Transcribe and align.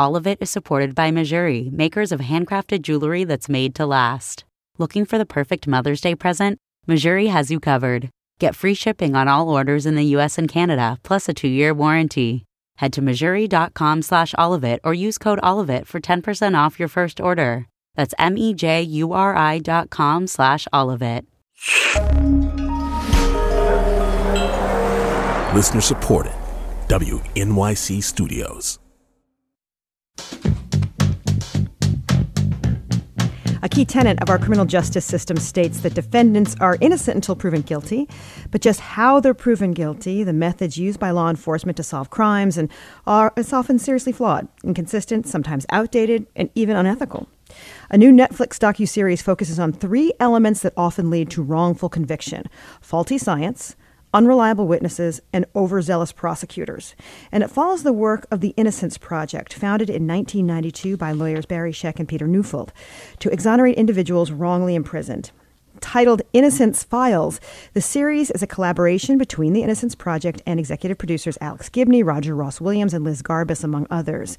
all 0.00 0.16
of 0.16 0.26
it 0.26 0.38
is 0.40 0.48
supported 0.48 0.94
by 0.94 1.10
Mejuri, 1.10 1.70
makers 1.70 2.10
of 2.10 2.20
handcrafted 2.20 2.80
jewelry 2.80 3.22
that's 3.22 3.50
made 3.50 3.74
to 3.74 3.84
last. 3.84 4.44
Looking 4.78 5.04
for 5.04 5.18
the 5.18 5.26
perfect 5.26 5.66
Mother's 5.68 6.00
Day 6.00 6.14
present? 6.14 6.58
Mejuri 6.88 7.28
has 7.28 7.50
you 7.50 7.60
covered. 7.60 8.08
Get 8.38 8.56
free 8.56 8.72
shipping 8.72 9.14
on 9.14 9.28
all 9.28 9.50
orders 9.50 9.84
in 9.84 9.96
the 9.96 10.16
US 10.16 10.38
and 10.38 10.48
Canada, 10.48 10.96
plus 11.02 11.28
a 11.28 11.34
two-year 11.34 11.74
warranty. 11.74 12.44
Head 12.78 12.94
to 12.94 13.02
mejuri.com 13.02 14.00
slash 14.00 14.32
allofit 14.38 14.78
or 14.84 14.94
use 14.94 15.18
code 15.18 15.38
allofit 15.42 15.86
for 15.86 16.00
10% 16.00 16.56
off 16.56 16.78
your 16.78 16.88
first 16.88 17.20
order. 17.20 17.66
That's 17.94 18.14
M-E-J-U-R-I 18.18 19.58
dot 19.58 19.90
com 19.90 20.26
slash 20.26 20.66
allofit. 20.72 21.26
Listener 25.54 25.82
supported. 25.82 26.32
WNYC 26.88 28.02
Studios. 28.02 28.78
A 33.62 33.68
key 33.68 33.84
tenet 33.84 34.22
of 34.22 34.30
our 34.30 34.38
criminal 34.38 34.64
justice 34.64 35.04
system 35.04 35.36
states 35.36 35.80
that 35.80 35.92
defendants 35.92 36.56
are 36.60 36.78
innocent 36.80 37.16
until 37.16 37.36
proven 37.36 37.60
guilty, 37.60 38.08
but 38.50 38.62
just 38.62 38.80
how 38.80 39.20
they're 39.20 39.34
proven 39.34 39.72
guilty, 39.72 40.24
the 40.24 40.32
methods 40.32 40.78
used 40.78 40.98
by 40.98 41.10
law 41.10 41.28
enforcement 41.28 41.76
to 41.76 41.82
solve 41.82 42.08
crimes, 42.08 42.56
and 42.56 42.70
are 43.06 43.34
often 43.52 43.78
seriously 43.78 44.12
flawed, 44.12 44.48
inconsistent, 44.64 45.26
sometimes 45.26 45.66
outdated, 45.70 46.26
and 46.34 46.48
even 46.54 46.74
unethical. 46.74 47.28
A 47.90 47.98
new 47.98 48.12
Netflix 48.12 48.58
docuseries 48.58 49.22
focuses 49.22 49.58
on 49.58 49.74
three 49.74 50.12
elements 50.18 50.60
that 50.60 50.72
often 50.74 51.10
lead 51.10 51.30
to 51.30 51.42
wrongful 51.42 51.90
conviction: 51.90 52.46
faulty 52.80 53.18
science, 53.18 53.76
unreliable 54.12 54.66
witnesses, 54.66 55.20
and 55.32 55.46
overzealous 55.54 56.12
prosecutors. 56.12 56.94
And 57.30 57.42
it 57.42 57.50
follows 57.50 57.82
the 57.82 57.92
work 57.92 58.26
of 58.30 58.40
the 58.40 58.54
Innocence 58.56 58.98
Project, 58.98 59.52
founded 59.52 59.88
in 59.88 60.06
1992 60.06 60.96
by 60.96 61.12
lawyers 61.12 61.46
Barry 61.46 61.72
Scheck 61.72 61.98
and 61.98 62.08
Peter 62.08 62.26
Neufeld, 62.26 62.72
to 63.20 63.30
exonerate 63.30 63.76
individuals 63.76 64.30
wrongly 64.30 64.74
imprisoned. 64.74 65.30
Titled 65.80 66.22
Innocence 66.32 66.84
Files, 66.84 67.40
the 67.72 67.80
series 67.80 68.30
is 68.30 68.42
a 68.42 68.46
collaboration 68.46 69.16
between 69.16 69.52
the 69.52 69.62
Innocence 69.62 69.94
Project 69.94 70.42
and 70.44 70.60
executive 70.60 70.98
producers 70.98 71.38
Alex 71.40 71.68
Gibney, 71.68 72.02
Roger 72.02 72.34
Ross 72.34 72.60
Williams, 72.60 72.92
and 72.92 73.04
Liz 73.04 73.22
Garbus, 73.22 73.64
among 73.64 73.86
others. 73.90 74.36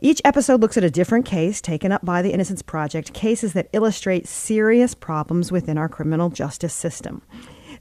Each 0.00 0.20
episode 0.24 0.60
looks 0.60 0.76
at 0.76 0.82
a 0.82 0.90
different 0.90 1.24
case 1.24 1.60
taken 1.60 1.92
up 1.92 2.04
by 2.04 2.22
the 2.22 2.32
Innocence 2.32 2.62
Project, 2.62 3.12
cases 3.12 3.52
that 3.52 3.68
illustrate 3.72 4.26
serious 4.26 4.94
problems 4.94 5.52
within 5.52 5.78
our 5.78 5.88
criminal 5.88 6.28
justice 6.28 6.74
system. 6.74 7.22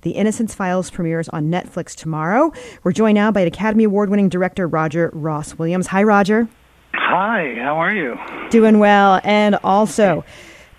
The 0.02 0.12
Innocence 0.12 0.56
Files 0.56 0.90
premieres 0.90 1.30
on 1.30 1.52
Netflix 1.52 1.96
tomorrow. 1.96 2.52
We're 2.84 2.92
joined 2.92 3.16
now 3.16 3.32
by 3.32 3.42
Academy 3.42 3.84
Award 3.84 4.10
winning 4.10 4.30
director 4.30 4.68
Roger 4.68 5.12
Ross 5.14 5.60
Williams. 5.60 5.88
Hi, 5.88 6.02
Roger. 6.02 6.48
Hi, 6.94 7.56
how 7.60 7.76
are 7.76 7.94
you? 7.94 8.18
Doing 8.50 8.80
well. 8.80 9.22
And 9.24 9.56
also, 9.64 10.26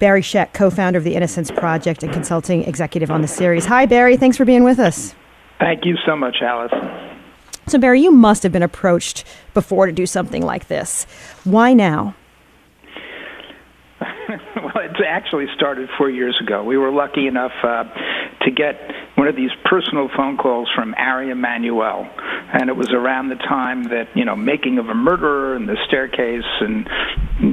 Barry 0.00 0.22
Scheck, 0.22 0.54
co 0.54 0.70
founder 0.70 0.98
of 0.98 1.04
the 1.04 1.14
Innocence 1.14 1.52
Project 1.52 2.02
and 2.02 2.12
consulting 2.12 2.64
executive 2.64 3.12
on 3.12 3.22
the 3.22 3.28
series. 3.28 3.64
Hi, 3.66 3.86
Barry. 3.86 4.16
Thanks 4.16 4.36
for 4.36 4.44
being 4.44 4.64
with 4.64 4.80
us. 4.80 5.14
Thank 5.60 5.84
you 5.84 5.96
so 6.04 6.16
much, 6.16 6.38
Alice. 6.42 6.72
So, 7.68 7.78
Barry, 7.78 8.00
you 8.00 8.10
must 8.10 8.42
have 8.42 8.50
been 8.50 8.64
approached 8.64 9.24
before 9.54 9.86
to 9.86 9.92
do 9.92 10.04
something 10.04 10.42
like 10.42 10.66
this. 10.66 11.04
Why 11.44 11.74
now? 11.74 12.16
well, 14.00 14.78
it 14.78 14.96
actually 15.06 15.46
started 15.54 15.88
four 15.96 16.10
years 16.10 16.36
ago. 16.42 16.64
We 16.64 16.76
were 16.76 16.90
lucky 16.90 17.28
enough 17.28 17.52
uh, 17.62 17.84
to 18.40 18.50
get 18.50 18.80
one 19.14 19.28
of 19.28 19.36
these 19.36 19.50
personal 19.64 20.08
phone 20.16 20.36
calls 20.36 20.68
from 20.74 20.94
Ari 20.96 21.30
Emanuel, 21.30 22.08
and 22.52 22.68
it 22.68 22.76
was 22.76 22.90
around 22.92 23.28
the 23.28 23.36
time 23.36 23.84
that 23.84 24.08
you 24.14 24.24
know 24.24 24.36
Making 24.36 24.78
of 24.78 24.88
a 24.88 24.94
Murderer 24.94 25.54
and 25.54 25.68
The 25.68 25.76
Staircase 25.86 26.44
and 26.60 26.88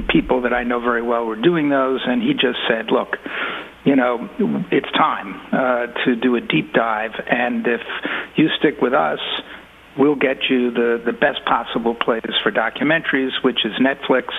people 0.08 0.42
that 0.42 0.52
I 0.52 0.64
know 0.64 0.80
very 0.80 1.02
well 1.02 1.26
were 1.26 1.40
doing 1.40 1.68
those, 1.68 2.00
and 2.06 2.22
he 2.22 2.32
just 2.32 2.58
said, 2.68 2.90
"Look." 2.90 3.16
You 3.82 3.96
know, 3.96 4.28
it's 4.70 4.92
time 4.92 5.40
uh, 5.50 5.86
to 6.04 6.14
do 6.14 6.36
a 6.36 6.42
deep 6.42 6.74
dive, 6.74 7.12
and 7.26 7.66
if 7.66 7.80
you 8.36 8.50
stick 8.58 8.78
with 8.82 8.92
us, 8.92 9.20
we'll 9.98 10.16
get 10.16 10.38
you 10.48 10.70
the, 10.70 11.02
the 11.04 11.12
best 11.12 11.44
possible 11.46 11.94
place 11.94 12.22
for 12.42 12.50
documentaries, 12.50 13.30
which 13.42 13.64
is 13.64 13.72
Netflix. 13.80 14.30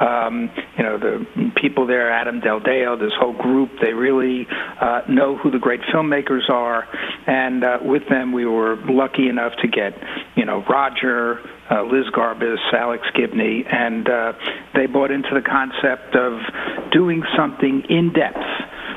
Um, 0.00 0.50
you 0.76 0.84
know, 0.84 0.98
the 0.98 1.52
people 1.56 1.86
there, 1.86 2.10
Adam 2.10 2.40
Del 2.40 2.60
Deo, 2.60 2.96
this 2.96 3.12
whole 3.18 3.32
group, 3.32 3.70
they 3.80 3.92
really 3.92 4.46
uh, 4.80 5.02
know 5.08 5.36
who 5.36 5.50
the 5.50 5.58
great 5.58 5.80
filmmakers 5.92 6.48
are. 6.50 6.86
And 7.26 7.64
uh, 7.64 7.78
with 7.82 8.08
them, 8.08 8.32
we 8.32 8.46
were 8.46 8.76
lucky 8.88 9.28
enough 9.28 9.52
to 9.62 9.68
get, 9.68 9.94
you 10.36 10.44
know, 10.44 10.64
Roger, 10.68 11.40
uh, 11.70 11.82
Liz 11.84 12.06
Garbus, 12.14 12.58
Alex 12.72 13.04
Gibney, 13.14 13.64
and 13.70 14.08
uh, 14.08 14.32
they 14.74 14.86
bought 14.86 15.10
into 15.10 15.30
the 15.32 15.42
concept 15.42 16.14
of 16.16 16.40
doing 16.92 17.22
something 17.36 17.84
in 17.88 18.12
depth 18.12 18.38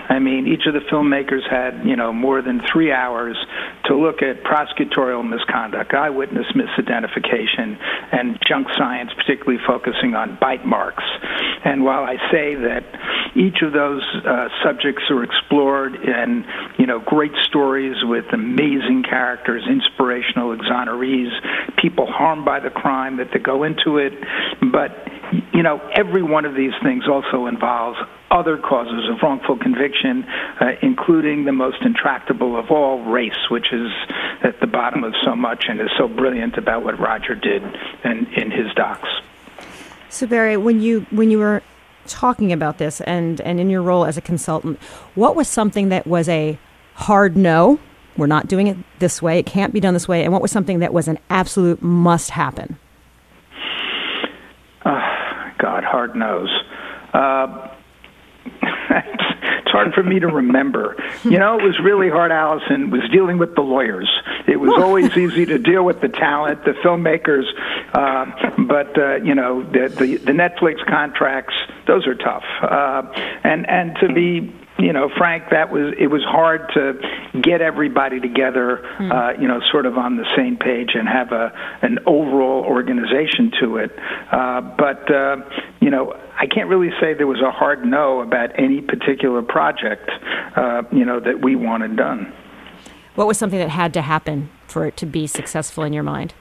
I 0.10 0.20
mean, 0.20 0.48
each 0.48 0.66
of 0.68 0.74
the 0.74 0.86
filmmakers 0.92 1.44
had, 1.50 1.86
you 1.86 1.96
know, 1.96 2.14
more 2.14 2.42
than 2.42 2.62
three 2.72 2.92
hours 2.92 3.38
to 3.86 3.96
look 3.96 4.22
at 4.22 4.44
prosecutorial 4.44 5.28
misconduct, 5.28 5.94
eyewitness 5.94 6.46
misidentification, 6.56 7.78
and 8.12 8.38
junk 8.48 8.68
science, 8.78 9.12
particularly 9.16 9.60
focusing 9.66 10.16
on 10.16 10.38
bite 10.40 10.66
marks. 10.66 11.04
And 11.64 11.84
while 11.84 12.04
I 12.04 12.16
say 12.32 12.56
that 12.56 12.84
each 13.36 13.62
of 13.62 13.74
those 13.74 14.04
uh, 14.26 14.48
subjects 14.64 15.04
are 15.10 15.24
explored 15.24 15.96
in, 15.96 16.46
you 16.78 16.86
know, 16.86 17.00
great 17.00 17.34
stories 17.44 17.96
with 18.04 18.26
amazing 18.34 19.04
characters, 19.08 19.64
inspirational 19.68 20.56
exonerees, 20.56 21.30
people 21.82 22.08
harmed 22.08 22.46
by 22.46 22.60
the 22.60 22.70
crime 22.70 23.18
that 23.18 23.28
they 23.34 23.40
go 23.40 23.64
into 23.64 23.98
it, 23.98 24.14
but 24.72 24.92
you 25.54 25.64
know, 25.64 25.80
every 25.94 26.24
one 26.24 26.46
of 26.46 26.56
these 26.56 26.74
things 26.84 27.08
also 27.08 27.48
involves 27.48 27.98
other 28.32 28.58
causes 28.58 29.10
of 29.10 29.22
wrongful 29.22 29.58
conviction, 29.58 30.24
uh, 30.60 30.72
including 30.82 31.46
the 31.46 31.52
most 31.52 31.82
intractable 31.82 32.58
of 32.58 32.72
all, 32.72 33.04
race, 33.04 33.50
which 33.50 33.72
is 33.72 33.90
at 34.44 34.60
the 34.60 34.68
bottom 34.68 35.04
of 35.04 35.14
so 35.24 35.36
much 35.36 35.66
and 35.68 35.80
is 35.80 35.90
so 35.98 36.08
brilliant 36.08 36.58
about 36.58 36.84
what 36.84 37.00
Roger 37.00 37.36
did 37.36 37.64
in, 38.04 38.28
in 38.36 38.52
his 38.52 38.74
docs. 38.76 39.10
So 40.10 40.28
Barry, 40.28 40.58
when 40.58 40.82
you 40.82 41.06
when 41.12 41.32
you 41.32 41.40
were 41.40 41.62
talking 42.08 42.54
about 42.54 42.78
this 42.78 43.02
and 43.02 43.42
and 43.42 43.60
in 43.60 43.70
your 43.70 43.82
role 43.82 44.06
as 44.06 44.18
a 44.18 44.22
consultant, 44.22 44.82
what 45.16 45.36
was 45.36 45.48
something 45.48 45.90
that 45.90 46.08
was 46.08 46.30
a 46.30 46.58
hard 46.94 47.36
no? 47.36 47.80
We're 48.18 48.28
not 48.28 48.48
doing 48.48 48.68
it 48.68 48.78
this 49.00 49.22
way. 49.22 49.40
It 49.40 49.46
can't 49.46 49.74
be 49.74 49.82
done 49.82 49.94
this 49.94 50.08
way. 50.08 50.24
And 50.24 50.32
what 50.32 50.42
was 50.42 50.52
something 50.52 50.80
that 50.80 50.94
was 50.94 51.10
an 51.10 51.20
absolute 51.30 51.82
must 51.82 52.30
happen? 52.30 52.78
God, 55.66 55.84
hard 55.84 56.16
nose. 56.16 56.52
Uh, 57.12 57.70
it's 58.46 59.72
hard 59.72 59.96
for 59.96 60.04
me 60.04 60.20
to 60.20 60.28
remember. 60.28 60.96
You 61.24 61.40
know, 61.40 61.58
it 61.58 61.64
was 61.64 61.80
really 61.84 62.08
hard. 62.08 62.32
Allison 62.32 62.92
was 62.92 63.02
dealing 63.12 63.40
with 63.40 63.56
the 63.56 63.62
lawyers. 63.62 64.08
It 64.48 64.58
was 64.58 64.80
always 64.80 65.18
easy 65.18 65.44
to 65.48 65.58
deal 65.58 65.84
with 65.84 66.02
the 66.02 66.10
talent, 66.10 66.66
the 66.66 66.74
filmmakers, 66.86 67.46
uh, 67.96 68.64
but 68.68 68.96
uh, 68.96 69.16
you 69.24 69.34
know, 69.34 69.64
the, 69.64 69.90
the 69.90 70.18
the 70.18 70.34
Netflix 70.34 70.86
contracts. 70.86 71.56
Those 71.88 72.06
are 72.06 72.14
tough. 72.14 72.44
Uh, 72.62 73.12
and 73.44 73.68
and 73.68 73.96
to 74.02 74.14
be 74.14 74.54
you 74.78 74.92
know, 74.92 75.10
Frank, 75.18 75.46
that 75.52 75.72
was 75.72 75.94
it 75.98 76.08
was 76.08 76.22
hard 76.24 76.70
to 76.74 77.40
get 77.42 77.62
everybody 77.62 78.20
together, 78.20 78.84
mm. 79.00 79.12
uh, 79.12 79.40
you 79.40 79.48
know, 79.48 79.62
sort 79.72 79.86
of 79.86 79.98
on 79.98 80.18
the 80.18 80.26
same 80.36 80.58
page 80.58 80.92
and 80.96 81.08
have 81.08 81.32
a 81.32 81.52
an 81.82 82.00
overall 82.06 82.66
organization 82.66 83.52
to 83.62 83.78
it. 83.78 83.92
Uh, 84.32 84.62
but 84.78 85.10
uh, 85.14 85.38
you 85.80 85.90
know, 85.90 86.14
I 86.38 86.46
can't 86.48 86.68
really 86.68 86.92
say 87.00 87.14
there 87.14 87.28
was 87.28 87.42
a 87.42 87.52
hard 87.52 87.86
no 87.86 88.22
about 88.22 88.60
any 88.60 88.82
particular 88.82 89.42
project, 89.42 90.10
uh, 90.58 90.84
you 90.92 91.06
know, 91.06 91.20
that 91.22 91.42
we 91.42 91.56
wanted 91.56 91.96
done. 91.96 92.34
What 93.16 93.28
was 93.28 93.38
something 93.38 93.60
that 93.60 93.70
had 93.70 93.94
to 93.94 94.02
happen 94.02 94.50
for 94.68 94.86
it 94.86 94.98
to 94.98 95.06
be 95.06 95.26
successful 95.26 95.86
in 95.86 95.94
your 95.94 96.04
mind? 96.04 96.34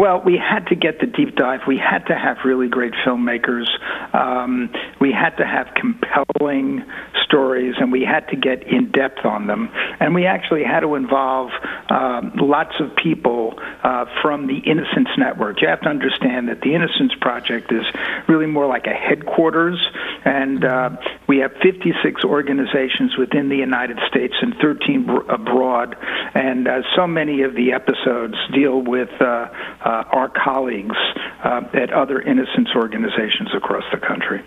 Well, 0.00 0.22
we 0.24 0.38
had 0.38 0.66
to 0.68 0.74
get 0.74 0.98
the 0.98 1.06
deep 1.06 1.36
dive. 1.36 1.60
We 1.68 1.76
had 1.76 2.06
to 2.06 2.14
have 2.14 2.38
really 2.42 2.68
great 2.68 2.94
filmmakers. 3.06 3.66
Um, 4.14 4.70
we 4.98 5.12
had 5.12 5.36
to 5.36 5.44
have 5.44 5.66
compelling 5.74 6.82
stories, 7.30 7.74
and 7.78 7.92
we 7.92 8.02
had 8.02 8.26
to 8.28 8.36
get 8.36 8.64
in 8.66 8.90
depth 8.90 9.24
on 9.24 9.46
them. 9.46 9.70
And 10.00 10.14
we 10.14 10.26
actually 10.26 10.64
had 10.64 10.80
to 10.80 10.96
involve 10.96 11.50
um, 11.88 12.32
lots 12.36 12.74
of 12.80 12.94
people 12.96 13.54
uh, 13.84 14.06
from 14.20 14.48
the 14.48 14.58
Innocence 14.58 15.08
Network. 15.16 15.62
You 15.62 15.68
have 15.68 15.80
to 15.82 15.88
understand 15.88 16.48
that 16.48 16.60
the 16.60 16.74
Innocence 16.74 17.12
Project 17.20 17.72
is 17.72 17.84
really 18.28 18.46
more 18.46 18.66
like 18.66 18.86
a 18.86 18.94
headquarters, 18.94 19.78
and 20.24 20.64
uh, 20.64 20.90
we 21.28 21.38
have 21.38 21.52
56 21.62 22.24
organizations 22.24 23.16
within 23.16 23.48
the 23.48 23.56
United 23.56 23.98
States 24.08 24.34
and 24.42 24.54
13 24.60 25.08
abroad. 25.28 25.96
And 26.34 26.66
uh, 26.66 26.82
so 26.96 27.06
many 27.06 27.42
of 27.42 27.54
the 27.54 27.72
episodes 27.72 28.34
deal 28.52 28.82
with 28.82 29.10
uh, 29.20 29.24
uh, 29.24 30.04
our 30.10 30.28
colleagues 30.28 30.96
uh, 31.44 31.62
at 31.74 31.92
other 31.92 32.20
innocence 32.20 32.68
organizations 32.74 33.50
across 33.54 33.84
the 33.92 33.98
country. 33.98 34.42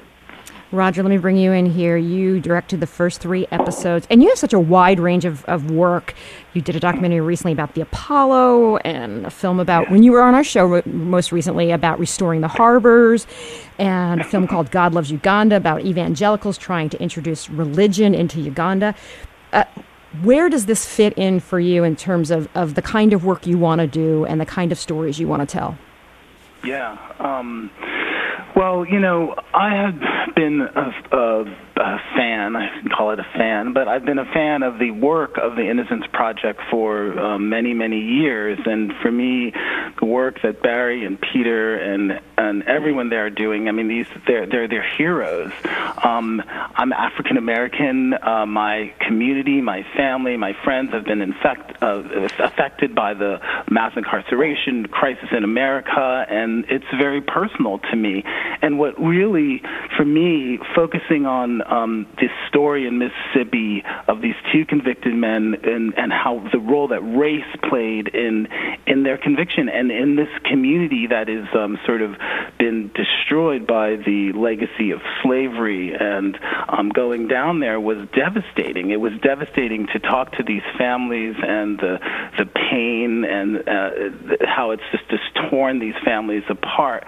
Roger, 0.73 1.03
let 1.03 1.11
me 1.11 1.17
bring 1.17 1.37
you 1.37 1.51
in 1.51 1.67
here. 1.67 1.97
You 1.97 2.39
directed 2.39 2.79
the 2.79 2.87
first 2.87 3.21
three 3.21 3.45
episodes, 3.51 4.07
and 4.09 4.23
you 4.23 4.29
have 4.29 4.39
such 4.39 4.53
a 4.53 4.59
wide 4.59 4.99
range 4.99 5.23
of, 5.23 5.45
of 5.45 5.69
work. 5.69 6.15
You 6.55 6.63
did 6.63 6.75
a 6.75 6.79
documentary 6.79 7.21
recently 7.21 7.51
about 7.51 7.75
the 7.75 7.81
Apollo, 7.81 8.77
and 8.77 9.27
a 9.27 9.29
film 9.29 9.59
about 9.59 9.91
when 9.91 10.01
you 10.01 10.11
were 10.11 10.23
on 10.23 10.33
our 10.33 10.43
show 10.43 10.81
most 10.87 11.31
recently 11.31 11.69
about 11.69 11.99
restoring 11.99 12.41
the 12.41 12.47
harbors, 12.47 13.27
and 13.77 14.21
a 14.21 14.23
film 14.23 14.47
called 14.47 14.71
God 14.71 14.95
Loves 14.95 15.11
Uganda 15.11 15.57
about 15.57 15.85
evangelicals 15.85 16.57
trying 16.57 16.89
to 16.89 16.99
introduce 16.99 17.51
religion 17.51 18.15
into 18.15 18.41
Uganda. 18.41 18.95
Uh, 19.51 19.65
where 20.23 20.49
does 20.49 20.65
this 20.65 20.87
fit 20.87 21.13
in 21.13 21.39
for 21.39 21.59
you 21.59 21.83
in 21.83 21.95
terms 21.95 22.31
of, 22.31 22.49
of 22.55 22.73
the 22.73 22.81
kind 22.81 23.13
of 23.13 23.23
work 23.23 23.45
you 23.45 23.59
want 23.59 23.79
to 23.79 23.87
do 23.87 24.25
and 24.25 24.41
the 24.41 24.45
kind 24.45 24.71
of 24.71 24.79
stories 24.79 25.19
you 25.19 25.27
want 25.27 25.47
to 25.47 25.51
tell? 25.51 25.77
Yeah. 26.63 26.97
Um, 27.19 27.69
well, 28.55 28.85
you 28.85 28.99
know, 28.99 29.35
I 29.53 29.75
have 29.75 30.35
been 30.35 30.61
a, 30.61 31.15
a, 31.15 31.41
a 31.77 31.97
fan, 32.15 32.55
I 32.55 32.69
can 32.79 32.89
call 32.89 33.11
it 33.11 33.19
a 33.19 33.27
fan, 33.37 33.73
but 33.73 33.87
I've 33.87 34.05
been 34.05 34.19
a 34.19 34.31
fan 34.31 34.63
of 34.63 34.79
the 34.79 34.91
work 34.91 35.37
of 35.37 35.55
the 35.55 35.69
Innocence 35.69 36.05
Project 36.11 36.59
for 36.69 37.17
uh, 37.17 37.37
many, 37.39 37.73
many 37.73 37.99
years. 37.99 38.59
And 38.65 38.93
for 39.01 39.11
me, 39.11 39.53
the 39.99 40.05
work 40.05 40.41
that 40.43 40.61
Barry 40.61 41.05
and 41.05 41.19
Peter 41.19 41.75
and 41.75 42.19
and 42.37 42.63
everyone 42.63 43.09
there 43.09 43.25
are 43.25 43.29
doing, 43.29 43.67
I 43.67 43.71
mean, 43.71 43.87
these 43.87 44.07
they're 44.27 44.45
they're, 44.45 44.67
they're 44.67 44.95
heroes. 44.97 45.51
Um, 46.03 46.41
I'm 46.75 46.91
African 46.93 47.37
American. 47.37 48.13
Uh, 48.13 48.45
my 48.45 48.93
community, 48.99 49.61
my 49.61 49.85
family, 49.95 50.37
my 50.37 50.53
friends 50.63 50.91
have 50.93 51.05
been 51.05 51.21
infect, 51.21 51.81
uh, 51.81 52.03
affected 52.39 52.95
by 52.95 53.13
the 53.13 53.39
mass 53.69 53.93
incarceration 53.95 54.87
crisis 54.87 55.29
in 55.31 55.43
America, 55.43 56.25
and 56.29 56.65
it's 56.69 56.85
very 56.97 57.21
personal 57.21 57.79
to 57.79 57.95
me. 57.95 58.23
And 58.61 58.79
what 58.79 58.99
really, 58.99 59.61
for 59.97 60.05
me, 60.05 60.59
focusing 60.75 61.25
on 61.25 61.61
um, 61.71 62.07
this 62.19 62.31
story 62.47 62.87
in 62.87 62.97
Mississippi 62.97 63.83
of 64.07 64.21
these 64.21 64.35
two 64.51 64.65
convicted 64.65 65.13
men 65.13 65.55
and, 65.63 65.93
and 65.97 66.11
how 66.11 66.47
the 66.51 66.59
role 66.59 66.87
that 66.89 67.01
race 67.01 67.43
played 67.69 68.07
in 68.09 68.47
in 68.87 69.03
their 69.03 69.17
conviction 69.17 69.69
and 69.69 69.91
in 69.91 70.15
this 70.15 70.29
community 70.45 71.07
that 71.07 71.29
is 71.29 71.45
um, 71.53 71.77
sort 71.85 72.01
of 72.01 72.15
been 72.57 72.91
destroyed 72.93 73.65
by 73.65 73.95
the 73.95 74.31
legacy 74.33 74.91
of 74.91 75.01
slavery 75.21 75.93
and 75.93 76.37
um, 76.69 76.89
going 76.89 77.27
down 77.27 77.59
there 77.59 77.79
was 77.79 77.97
devastating. 78.15 78.91
It 78.91 78.99
was 78.99 79.13
devastating 79.21 79.87
to 79.87 79.99
talk 79.99 80.33
to 80.33 80.43
these 80.43 80.63
families 80.77 81.35
and 81.41 81.79
the 81.79 81.99
the 82.37 82.45
pain 82.45 83.23
and 83.25 83.57
uh, 83.67 83.89
how 84.45 84.71
it's 84.71 84.83
just, 84.91 85.09
just 85.09 85.49
torn 85.49 85.79
these 85.79 85.95
families 86.03 86.43
apart. 86.49 87.05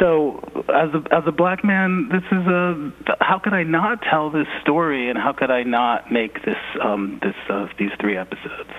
So 0.00 0.40
as 0.68 0.90
a 0.94 1.02
as 1.10 1.24
a 1.26 1.32
black 1.32 1.64
man, 1.64 2.08
this 2.10 2.24
is 2.30 2.46
a 2.46 2.92
how 3.20 3.38
could 3.38 3.54
I 3.54 3.62
not 3.62 4.02
tell 4.02 4.30
this 4.30 4.46
story, 4.62 5.08
and 5.08 5.18
how 5.18 5.32
could 5.32 5.50
I 5.50 5.62
not 5.62 6.12
make 6.12 6.44
this 6.44 6.58
um, 6.82 7.18
this 7.22 7.34
uh, 7.48 7.68
these 7.78 7.90
three 8.00 8.16
episodes? 8.16 8.70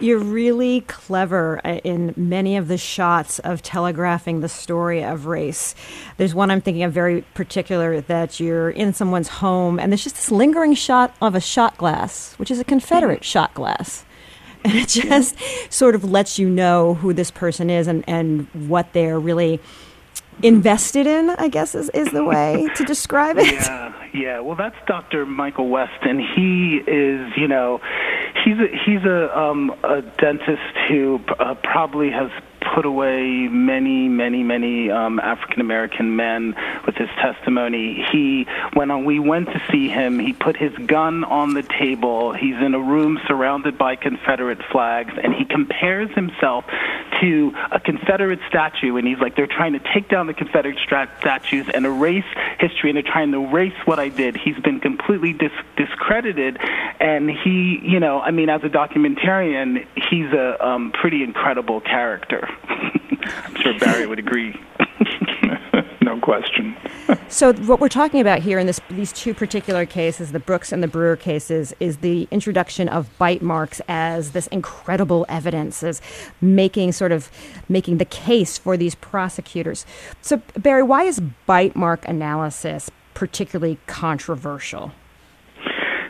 You're 0.00 0.18
really 0.18 0.80
clever 0.82 1.60
uh, 1.64 1.74
in 1.84 2.12
many 2.16 2.56
of 2.56 2.66
the 2.66 2.76
shots 2.76 3.38
of 3.38 3.62
telegraphing 3.62 4.40
the 4.40 4.48
story 4.48 5.04
of 5.04 5.26
race. 5.26 5.76
There's 6.16 6.34
one 6.34 6.50
I'm 6.50 6.60
thinking 6.60 6.82
of 6.82 6.92
very 6.92 7.22
particular 7.34 8.00
that 8.00 8.40
you're 8.40 8.70
in 8.70 8.92
someone's 8.94 9.28
home, 9.28 9.78
and 9.78 9.92
there's 9.92 10.02
just 10.02 10.16
this 10.16 10.32
lingering 10.32 10.74
shot 10.74 11.14
of 11.22 11.36
a 11.36 11.40
shot 11.40 11.76
glass, 11.76 12.34
which 12.34 12.50
is 12.50 12.58
a 12.58 12.64
Confederate 12.64 13.20
mm-hmm. 13.20 13.24
shot 13.24 13.54
glass. 13.54 14.04
And 14.64 14.74
it 14.74 14.90
just 14.90 15.36
sort 15.72 15.96
of 15.96 16.04
lets 16.04 16.38
you 16.38 16.48
know 16.48 16.94
who 16.94 17.12
this 17.12 17.32
person 17.32 17.68
is 17.68 17.88
and, 17.88 18.04
and 18.06 18.46
what 18.68 18.92
they're 18.92 19.18
really 19.18 19.58
invested 20.42 21.06
in, 21.06 21.30
I 21.30 21.48
guess 21.48 21.74
is, 21.74 21.88
is 21.90 22.10
the 22.10 22.24
way 22.24 22.68
to 22.76 22.84
describe 22.84 23.38
it. 23.38 23.52
Yeah, 23.52 24.08
yeah. 24.14 24.40
Well, 24.40 24.56
that's 24.56 24.76
Dr. 24.86 25.26
Michael 25.26 25.68
West, 25.68 26.02
and 26.02 26.20
he 26.20 26.82
is, 26.86 27.32
you 27.36 27.48
know, 27.48 27.80
he's 28.44 28.58
a, 28.58 28.68
he's 28.84 29.04
a 29.04 29.38
um, 29.38 29.74
a 29.84 30.02
dentist 30.02 30.76
who 30.88 31.20
uh, 31.38 31.54
probably 31.62 32.10
has 32.10 32.30
put 32.74 32.84
away 32.86 33.48
many, 33.48 34.08
many, 34.08 34.42
many 34.42 34.90
um, 34.90 35.18
African 35.20 35.60
American 35.60 36.16
men 36.16 36.54
with 36.86 36.96
his 36.96 37.08
testimony. 37.20 38.04
He, 38.10 38.46
when 38.74 39.04
we 39.04 39.18
went 39.18 39.48
to 39.48 39.62
see 39.70 39.88
him, 39.88 40.18
he 40.18 40.32
put 40.32 40.56
his 40.56 40.72
gun 40.86 41.24
on 41.24 41.54
the 41.54 41.62
table. 41.62 42.32
He's 42.32 42.56
in 42.56 42.74
a 42.74 42.80
room 42.80 43.18
surrounded 43.26 43.76
by 43.78 43.96
Confederate 43.96 44.62
flags, 44.70 45.12
and 45.22 45.34
he 45.34 45.44
compares 45.44 46.10
himself 46.14 46.64
to 47.20 47.52
a 47.70 47.80
Confederate 47.80 48.40
statue. 48.48 48.96
And 48.96 49.06
he's 49.06 49.18
like, 49.18 49.36
they're 49.36 49.46
trying 49.46 49.74
to 49.74 49.80
take 49.94 50.08
down 50.08 50.26
the 50.26 50.34
Confederate 50.34 50.78
statues 50.78 51.66
and 51.72 51.86
erase 51.86 52.24
history, 52.58 52.90
and 52.90 52.96
they're 52.96 53.02
trying 53.02 53.32
to 53.32 53.44
erase 53.44 53.76
what 53.84 53.98
I 53.98 54.08
did. 54.08 54.36
He's 54.36 54.58
been 54.58 54.80
completely 54.80 55.32
dis- 55.32 55.50
discredited, 55.76 56.58
and 57.00 57.30
he, 57.30 57.80
you 57.82 58.00
know, 58.00 58.20
I 58.20 58.30
mean, 58.30 58.48
as 58.48 58.62
a 58.64 58.68
documentarian, 58.68 59.86
he's 60.10 60.32
a 60.32 60.64
um, 60.64 60.92
pretty 60.92 61.22
incredible 61.22 61.80
character. 61.80 62.48
I'm 62.68 63.54
sure 63.56 63.78
Barry 63.78 64.06
would 64.06 64.18
agree. 64.18 64.54
no 66.02 66.18
question. 66.20 66.76
so 67.28 67.52
what 67.52 67.80
we're 67.80 67.88
talking 67.88 68.20
about 68.20 68.40
here 68.40 68.58
in 68.58 68.66
this, 68.66 68.80
these 68.90 69.12
two 69.12 69.34
particular 69.34 69.86
cases, 69.86 70.32
the 70.32 70.38
Brooks 70.38 70.72
and 70.72 70.82
the 70.82 70.88
Brewer 70.88 71.16
cases, 71.16 71.74
is 71.80 71.98
the 71.98 72.28
introduction 72.30 72.88
of 72.88 73.16
bite 73.18 73.42
marks 73.42 73.80
as 73.88 74.32
this 74.32 74.46
incredible 74.48 75.26
evidence, 75.28 75.82
as 75.82 76.00
making 76.40 76.92
sort 76.92 77.12
of 77.12 77.30
making 77.68 77.98
the 77.98 78.04
case 78.04 78.58
for 78.58 78.76
these 78.76 78.94
prosecutors. 78.94 79.86
So 80.20 80.42
Barry, 80.56 80.82
why 80.82 81.04
is 81.04 81.20
bite 81.46 81.76
mark 81.76 82.06
analysis 82.08 82.90
particularly 83.14 83.78
controversial? 83.86 84.92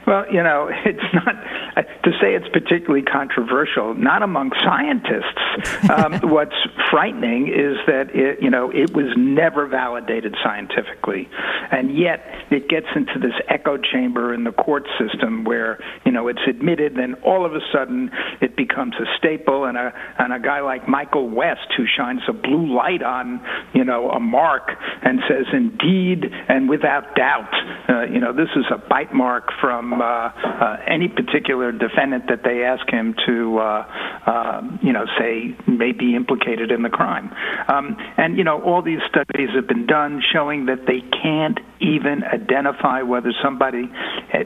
Well, 0.06 0.24
you 0.32 0.42
know, 0.42 0.68
it's 0.84 1.14
not 1.14 1.36
to 1.76 2.10
say 2.20 2.34
it's 2.34 2.48
particularly 2.52 3.02
controversial, 3.02 3.94
not 3.94 4.22
among 4.22 4.50
scientists. 4.62 5.90
Um, 5.90 6.20
what's 6.30 6.56
frightening 6.90 7.48
is 7.48 7.78
that 7.86 8.14
it, 8.14 8.42
you 8.42 8.50
know, 8.50 8.70
it 8.70 8.94
was 8.94 9.12
never 9.16 9.66
validated 9.66 10.36
scientifically, 10.42 11.28
and 11.70 11.96
yet 11.96 12.24
it 12.50 12.68
gets 12.68 12.86
into 12.94 13.18
this 13.18 13.34
echo 13.48 13.78
chamber 13.78 14.34
in 14.34 14.44
the 14.44 14.52
court 14.52 14.86
system 14.98 15.44
where 15.44 15.78
you 16.04 16.12
know 16.12 16.28
it's 16.28 16.42
admitted, 16.48 16.96
then 16.96 17.14
all 17.24 17.46
of 17.46 17.54
a 17.54 17.60
sudden 17.72 18.10
it 18.40 18.56
becomes 18.56 18.94
a 18.96 19.06
staple, 19.18 19.64
and 19.64 19.76
a 19.76 19.92
and 20.18 20.32
a 20.32 20.38
guy 20.38 20.60
like 20.60 20.88
Michael 20.88 21.28
West 21.28 21.72
who 21.76 21.84
shines 21.86 22.20
a 22.28 22.32
blue 22.32 22.74
light 22.74 23.02
on 23.02 23.40
you 23.74 23.84
know 23.84 24.10
a 24.10 24.20
mark 24.20 24.70
and 25.02 25.20
says, 25.28 25.46
indeed 25.52 26.24
and 26.48 26.68
without 26.68 27.14
doubt, 27.14 27.52
uh, 27.88 28.02
you 28.04 28.20
know, 28.20 28.32
this 28.32 28.48
is 28.56 28.64
a 28.72 28.78
bite 28.88 29.12
mark 29.12 29.50
from 29.60 30.00
uh, 30.00 30.04
uh, 30.04 30.76
any 30.86 31.08
particular 31.08 31.61
defendant 31.70 32.26
that 32.28 32.42
they 32.42 32.64
ask 32.64 32.88
him 32.90 33.14
to, 33.26 33.58
uh, 33.58 33.84
uh, 34.26 34.62
you 34.82 34.92
know, 34.92 35.04
say 35.18 35.54
may 35.68 35.92
be 35.92 36.16
implicated 36.16 36.72
in 36.72 36.82
the 36.82 36.88
crime. 36.88 37.30
Um, 37.68 37.96
and 38.16 38.36
you 38.36 38.42
know, 38.42 38.60
all 38.62 38.82
these 38.82 39.00
studies 39.08 39.50
have 39.54 39.68
been 39.68 39.86
done 39.86 40.20
showing 40.32 40.66
that 40.66 40.86
they 40.86 41.00
can't 41.22 41.60
even 41.80 42.24
identify 42.24 43.02
whether 43.02 43.32
somebody, 43.42 43.90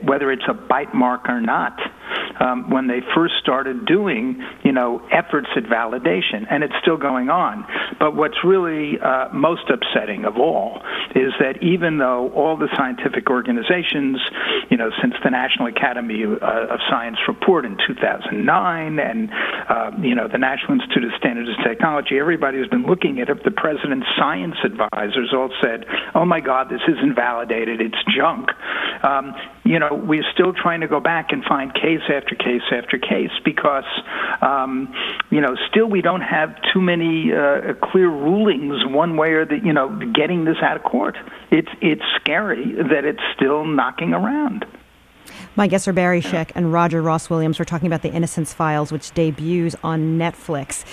whether 0.03 0.31
it's 0.31 0.47
a 0.49 0.55
bite 0.55 0.95
mark 0.95 1.29
or 1.29 1.41
not 1.41 1.79
um, 2.41 2.71
when 2.71 2.87
they 2.87 3.01
first 3.15 3.35
started 3.41 3.87
doing, 3.87 4.43
you 4.65 4.73
know, 4.73 5.01
efforts 5.11 5.49
at 5.57 5.65
validation, 5.65 6.47
and 6.51 6.63
it's 6.63 6.75
still 6.83 6.97
going 6.97 7.29
on. 7.29 7.65
But 7.99 8.17
what's 8.17 8.43
really 8.45 8.99
uh, 9.01 9.29
most 9.33 9.71
upsetting 9.71 10.25
of 10.25 10.37
all 10.37 10.83
is 11.15 11.33
that 11.39 11.63
even 11.63 11.99
though 11.99 12.31
all 12.33 12.57
the 12.57 12.69
scientific 12.77 13.31
organizations, 13.31 14.19
you 14.71 14.77
know, 14.77 14.91
since 15.01 15.15
the 15.23 15.31
National 15.31 15.69
Academy 15.69 16.25
uh, 16.25 16.75
of 16.75 16.81
Science 16.91 17.19
report 17.29 17.65
in 17.65 17.77
2009, 17.87 18.99
and 18.99 19.31
uh, 19.69 19.91
you 20.01 20.15
know, 20.15 20.29
the 20.29 20.39
National 20.39 20.75
Institute 20.75 21.05
of 21.05 21.11
Standards 21.19 21.49
and 21.49 21.65
Technology, 21.65 22.19
everybody 22.19 22.59
has 22.59 22.69
been 22.69 22.87
looking 22.87 23.21
at 23.21 23.29
it. 23.29 23.45
The 23.45 23.51
president's 23.51 24.07
science 24.19 24.57
advisors 24.65 25.33
all 25.33 25.51
said, 25.63 25.85
"Oh 26.15 26.25
my 26.25 26.41
God, 26.41 26.69
this 26.69 26.83
isn't 26.89 27.15
validated; 27.15 27.81
it's 27.81 27.99
junk." 28.17 28.51
Um, 29.03 29.35
you 29.65 29.79
know, 29.79 29.95
we're 29.95 30.27
still 30.33 30.53
trying 30.53 30.81
to 30.81 30.89
go 30.89 31.01
back 31.01 31.31
and 31.31 31.45
find 31.45 31.73
case 31.75 32.03
after 32.09 32.26
case 32.35 32.63
after 32.73 32.99
case 32.99 33.31
because, 33.45 33.85
um, 34.43 34.93
you 35.31 35.41
know, 35.41 35.57
still 35.71 35.87
we 35.87 36.03
don't 36.03 36.23
have 36.23 36.55
too 36.73 36.81
many 36.81 37.33
uh, 37.33 37.75
clear 37.83 38.09
rulings 38.09 38.85
one 38.87 39.17
way 39.17 39.33
or 39.33 39.45
the, 39.45 39.59
you 39.59 39.73
know, 39.73 39.89
getting 40.15 40.45
this 40.45 40.57
out 40.63 40.77
of 40.77 40.83
court. 40.83 41.17
It's 41.51 41.71
it's 41.81 42.03
scary 42.21 42.73
that 42.73 43.05
it's 43.05 43.23
still 43.35 43.65
knocking 43.65 44.13
around. 44.13 44.67
My 45.55 45.67
guests 45.67 45.89
are 45.89 45.93
Barry 45.93 46.21
Scheck 46.21 46.53
and 46.55 46.73
Roger 46.73 47.01
Ross 47.01 47.31
Williams. 47.31 47.59
We're 47.59 47.65
talking 47.65 47.87
about 47.87 48.03
the 48.03 48.13
Innocence 48.13 48.53
Files, 48.53 48.93
which 48.93 49.13
debuts 49.15 49.75
on 49.83 50.19
Netflix. 50.19 50.85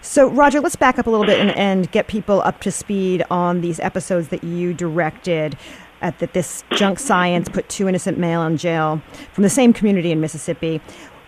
So, 0.00 0.28
Roger, 0.28 0.60
let's 0.60 0.74
back 0.74 0.98
up 0.98 1.06
a 1.06 1.10
little 1.10 1.26
bit 1.26 1.38
and, 1.38 1.50
and, 1.50 1.90
get 1.92 2.08
people 2.08 2.42
up 2.42 2.60
to 2.62 2.72
speed 2.72 3.24
on 3.30 3.60
these 3.60 3.78
episodes 3.78 4.28
that 4.28 4.42
you 4.42 4.74
directed 4.74 5.56
at 6.02 6.18
that 6.18 6.34
this 6.34 6.64
junk 6.72 6.98
science 6.98 7.48
put 7.48 7.68
two 7.68 7.88
innocent 7.88 8.18
male 8.18 8.42
in 8.42 8.56
jail 8.56 9.00
from 9.32 9.42
the 9.42 9.50
same 9.50 9.72
community 9.72 10.12
in 10.12 10.20
Mississippi. 10.20 10.80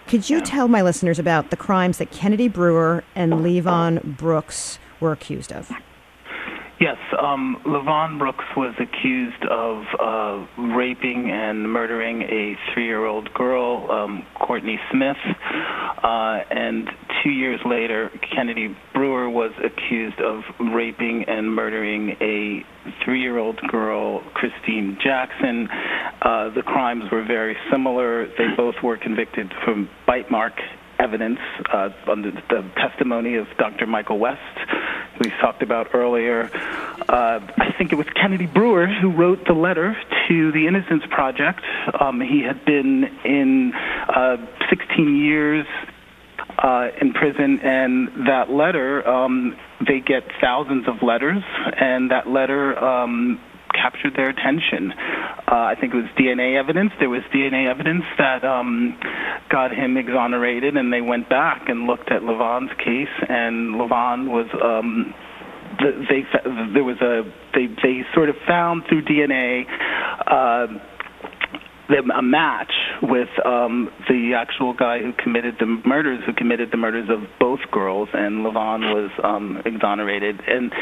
Could 0.06 0.28
you 0.28 0.42
tell 0.42 0.68
my 0.68 0.82
listeners 0.82 1.18
about 1.18 1.50
the 1.50 1.56
crimes 1.56 1.96
that 1.98 2.10
Kennedy 2.10 2.48
Brewer 2.48 3.02
and 3.14 3.34
Levon 3.34 4.18
Brooks 4.18 4.78
were 5.00 5.12
accused 5.12 5.52
of? 5.52 5.72
Yes, 6.84 6.98
um, 7.18 7.62
Levon 7.64 8.18
Brooks 8.18 8.44
was 8.58 8.74
accused 8.78 9.42
of 9.50 9.84
uh, 9.98 10.46
raping 10.76 11.30
and 11.30 11.72
murdering 11.72 12.20
a 12.20 12.58
three-year-old 12.74 13.32
girl, 13.32 13.90
um, 13.90 14.26
Courtney 14.38 14.78
Smith, 14.92 15.16
uh, 15.24 16.40
and 16.50 16.86
two 17.22 17.30
years 17.30 17.58
later, 17.64 18.10
Kennedy 18.36 18.76
Brewer 18.92 19.30
was 19.30 19.52
accused 19.64 20.20
of 20.20 20.42
raping 20.74 21.24
and 21.26 21.54
murdering 21.54 22.18
a 22.20 22.62
three-year-old 23.02 23.62
girl, 23.68 24.20
Christine 24.34 24.98
Jackson. 25.02 25.66
Uh, 26.20 26.50
the 26.54 26.62
crimes 26.66 27.04
were 27.10 27.24
very 27.24 27.56
similar. 27.72 28.26
They 28.26 28.48
both 28.58 28.74
were 28.84 28.98
convicted 28.98 29.50
from 29.64 29.88
bite 30.06 30.30
mark 30.30 30.52
evidence 30.98 31.38
uh, 31.72 31.88
on 32.08 32.22
the, 32.22 32.32
testimony 32.76 33.36
of 33.36 33.46
Dr. 33.58 33.86
Michael 33.86 34.18
West, 34.18 34.40
we 35.20 35.30
talked 35.40 35.62
about 35.62 35.94
earlier. 35.94 36.50
Uh, 37.08 37.40
I 37.58 37.74
think 37.76 37.92
it 37.92 37.96
was 37.96 38.06
Kennedy 38.14 38.46
Brewer 38.46 38.86
who 38.86 39.10
wrote 39.10 39.46
the 39.46 39.52
letter 39.52 39.96
to 40.28 40.52
the 40.52 40.66
Innocence 40.66 41.04
Project. 41.10 41.60
Um, 41.98 42.20
he 42.20 42.42
had 42.42 42.64
been 42.64 43.04
in 43.24 43.72
uh, 43.74 44.36
16 44.70 45.16
years 45.16 45.66
uh, 46.58 46.88
in 47.00 47.12
prison, 47.12 47.60
and 47.60 48.26
that 48.26 48.50
letter, 48.50 49.06
um, 49.06 49.56
they 49.86 50.00
get 50.00 50.24
thousands 50.40 50.86
of 50.88 51.02
letters, 51.02 51.42
and 51.78 52.10
that 52.10 52.28
letter 52.28 52.78
um, 52.78 53.40
captured 53.74 54.14
their 54.16 54.30
attention. 54.30 54.92
Uh, 54.92 55.68
I 55.68 55.74
think 55.78 55.92
it 55.92 55.96
was 55.96 56.10
DNA 56.16 56.58
evidence. 56.58 56.92
There 56.98 57.10
was 57.10 57.22
DNA 57.34 57.68
evidence 57.68 58.04
that 58.18 58.44
um, 58.44 58.98
got 59.50 59.72
him 59.72 59.96
exonerated, 59.96 60.76
and 60.76 60.92
they 60.92 61.00
went 61.00 61.28
back 61.28 61.68
and 61.68 61.86
looked 61.86 62.10
at 62.10 62.22
Levon's 62.22 62.72
case, 62.78 63.12
and 63.28 63.74
Levon 63.74 64.30
was. 64.30 64.46
Um, 64.62 65.14
they 65.74 66.22
there 66.72 66.84
was 66.84 67.00
a 67.02 67.22
they 67.52 67.66
they 67.66 68.02
sort 68.14 68.28
of 68.28 68.36
found 68.46 68.84
through 68.88 69.02
DNA 69.02 69.64
uh, 70.26 70.66
a 71.88 72.22
match 72.22 72.72
with 73.02 73.28
um, 73.44 73.90
the 74.08 74.32
actual 74.36 74.74
guy 74.74 75.00
who 75.00 75.12
committed 75.12 75.56
the 75.60 75.66
murders, 75.86 76.22
who 76.26 76.32
committed 76.32 76.70
the 76.70 76.76
murders 76.76 77.08
of 77.10 77.28
both 77.38 77.60
girls, 77.70 78.08
and 78.12 78.44
Levon 78.44 78.80
was 78.94 79.10
um, 79.22 79.62
exonerated. 79.66 80.40
And 80.46 80.72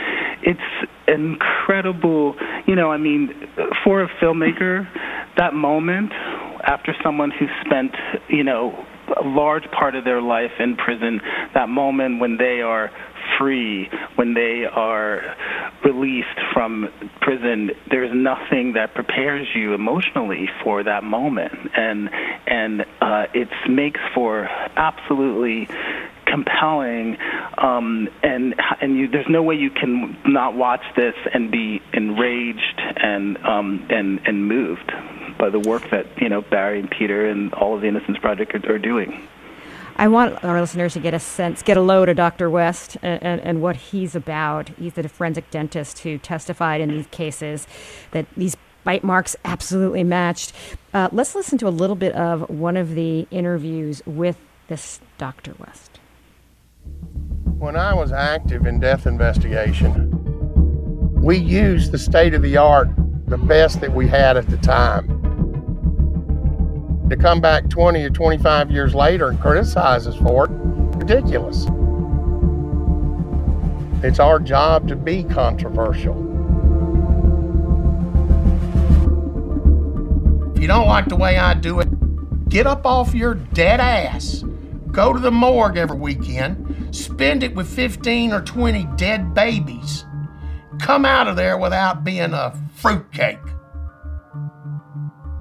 it's 0.42 0.60
incredible, 1.08 2.36
you 2.66 2.76
know. 2.76 2.90
I 2.90 2.98
mean, 2.98 3.30
for 3.84 4.02
a 4.02 4.08
filmmaker, 4.22 4.86
that 5.36 5.54
moment 5.54 6.12
after 6.64 6.94
someone 7.02 7.30
who 7.30 7.46
spent, 7.66 7.92
you 8.28 8.44
know, 8.44 8.86
a 9.20 9.26
large 9.26 9.64
part 9.76 9.94
of 9.94 10.04
their 10.04 10.22
life 10.22 10.52
in 10.58 10.76
prison, 10.76 11.20
that 11.54 11.68
moment 11.68 12.20
when 12.20 12.36
they 12.36 12.60
are 12.60 12.90
free, 13.38 13.90
when 14.16 14.34
they 14.34 14.64
are 14.64 15.36
released 15.84 16.38
from 16.52 16.88
prison, 17.20 17.70
there's 17.90 18.14
nothing 18.14 18.74
that 18.74 18.94
prepares 18.94 19.48
you 19.54 19.74
emotionally 19.74 20.48
for 20.62 20.82
that 20.82 21.04
moment, 21.04 21.52
and 21.76 22.10
and 22.46 22.84
uh, 23.00 23.26
it 23.34 23.48
makes 23.68 24.00
for 24.14 24.48
absolutely 24.76 25.68
compelling 26.26 27.18
um, 27.58 28.08
and 28.22 28.54
and 28.80 28.96
you, 28.96 29.08
there's 29.08 29.28
no 29.28 29.42
way 29.42 29.54
you 29.54 29.70
can 29.70 30.16
not 30.26 30.54
watch 30.54 30.82
this 30.96 31.14
and 31.32 31.50
be 31.50 31.82
enraged 31.92 32.80
and 32.96 33.36
um, 33.38 33.86
and 33.90 34.20
and 34.26 34.48
moved 34.48 34.90
by 35.38 35.50
the 35.50 35.60
work 35.60 35.88
that 35.90 36.06
you 36.20 36.28
know 36.28 36.40
Barry 36.40 36.80
and 36.80 36.90
Peter 36.90 37.28
and 37.28 37.52
all 37.54 37.74
of 37.74 37.82
the 37.82 37.88
Innocence 37.88 38.18
Project 38.18 38.54
are, 38.54 38.74
are 38.74 38.78
doing. 38.78 39.28
I 40.02 40.08
want 40.08 40.42
our 40.42 40.60
listeners 40.60 40.94
to 40.94 40.98
get 40.98 41.14
a 41.14 41.20
sense, 41.20 41.62
get 41.62 41.76
a 41.76 41.80
load 41.80 42.08
of 42.08 42.16
Dr. 42.16 42.50
West 42.50 42.96
and, 43.02 43.22
and, 43.22 43.40
and, 43.42 43.62
what 43.62 43.76
he's 43.76 44.16
about. 44.16 44.68
He's 44.70 44.94
the 44.94 45.08
forensic 45.08 45.48
dentist 45.52 46.00
who 46.00 46.18
testified 46.18 46.80
in 46.80 46.88
these 46.88 47.06
cases 47.12 47.68
that 48.10 48.26
these 48.36 48.56
bite 48.82 49.04
marks 49.04 49.36
absolutely 49.44 50.02
matched. 50.02 50.54
Uh, 50.92 51.08
let's 51.12 51.36
listen 51.36 51.56
to 51.58 51.68
a 51.68 51.70
little 51.70 51.94
bit 51.94 52.16
of 52.16 52.50
one 52.50 52.76
of 52.76 52.96
the 52.96 53.28
interviews 53.30 54.02
with 54.04 54.38
this 54.66 54.98
Dr. 55.18 55.54
West. 55.60 56.00
When 57.58 57.76
I 57.76 57.94
was 57.94 58.10
active 58.10 58.66
in 58.66 58.80
death 58.80 59.06
investigation, 59.06 60.10
we 61.22 61.38
used 61.38 61.92
the 61.92 61.98
state 61.98 62.34
of 62.34 62.42
the 62.42 62.56
art, 62.56 62.88
the 63.28 63.38
best 63.38 63.80
that 63.80 63.92
we 63.92 64.08
had 64.08 64.36
at 64.36 64.48
the 64.48 64.56
time 64.56 65.11
to 67.12 67.18
come 67.18 67.42
back 67.42 67.68
20 67.68 68.02
or 68.02 68.10
25 68.10 68.70
years 68.70 68.94
later 68.94 69.28
and 69.28 69.38
criticize 69.38 70.06
us 70.06 70.16
for 70.16 70.46
it, 70.46 70.50
ridiculous. 70.96 71.66
It's 74.02 74.18
our 74.18 74.38
job 74.38 74.88
to 74.88 74.96
be 74.96 75.22
controversial. 75.22 76.16
If 80.54 80.62
you 80.62 80.66
don't 80.66 80.88
like 80.88 81.08
the 81.08 81.16
way 81.16 81.36
I 81.36 81.52
do 81.52 81.80
it, 81.80 82.48
get 82.48 82.66
up 82.66 82.86
off 82.86 83.14
your 83.14 83.34
dead 83.34 83.78
ass. 83.78 84.42
Go 84.90 85.12
to 85.12 85.18
the 85.18 85.30
morgue 85.30 85.76
every 85.76 85.98
weekend, 85.98 86.96
spend 86.96 87.42
it 87.42 87.54
with 87.54 87.68
15 87.68 88.32
or 88.32 88.40
20 88.40 88.88
dead 88.96 89.34
babies. 89.34 90.06
Come 90.78 91.04
out 91.04 91.28
of 91.28 91.36
there 91.36 91.58
without 91.58 92.04
being 92.04 92.32
a 92.32 92.58
fruitcake. 92.74 93.51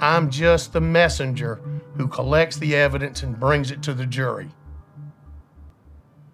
I'm 0.01 0.31
just 0.31 0.73
the 0.73 0.81
messenger 0.81 1.61
who 1.95 2.07
collects 2.07 2.57
the 2.57 2.75
evidence 2.75 3.21
and 3.21 3.39
brings 3.39 3.69
it 3.69 3.83
to 3.83 3.93
the 3.93 4.07
jury. 4.07 4.49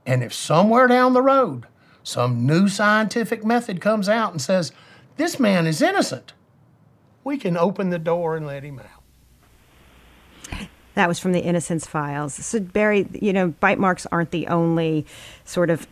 And 0.06 0.24
if 0.24 0.34
somewhere 0.34 0.88
down 0.88 1.14
the 1.14 1.22
road 1.22 1.68
some 2.02 2.46
new 2.46 2.70
scientific 2.70 3.44
method 3.44 3.82
comes 3.82 4.08
out 4.08 4.32
and 4.32 4.42
says, 4.42 4.72
this 5.18 5.42
man 5.42 5.68
is 5.68 5.82
innocent, 5.82 6.34
we 7.26 7.38
can 7.38 7.58
open 7.58 7.90
the 7.90 8.00
door 8.00 8.38
and 8.38 8.48
let 8.48 8.64
him 8.64 8.80
out. 8.80 8.98
That 10.94 11.10
was 11.10 11.20
from 11.20 11.34
the 11.34 11.42
Innocence 11.42 11.86
Files. 11.86 12.34
So, 12.34 12.62
Barry, 12.62 13.08
you 13.12 13.34
know, 13.34 13.50
bite 13.50 13.78
marks 13.78 14.08
aren't 14.12 14.32
the 14.32 14.48
only 14.48 15.06
sort 15.44 15.70
of 15.70 15.86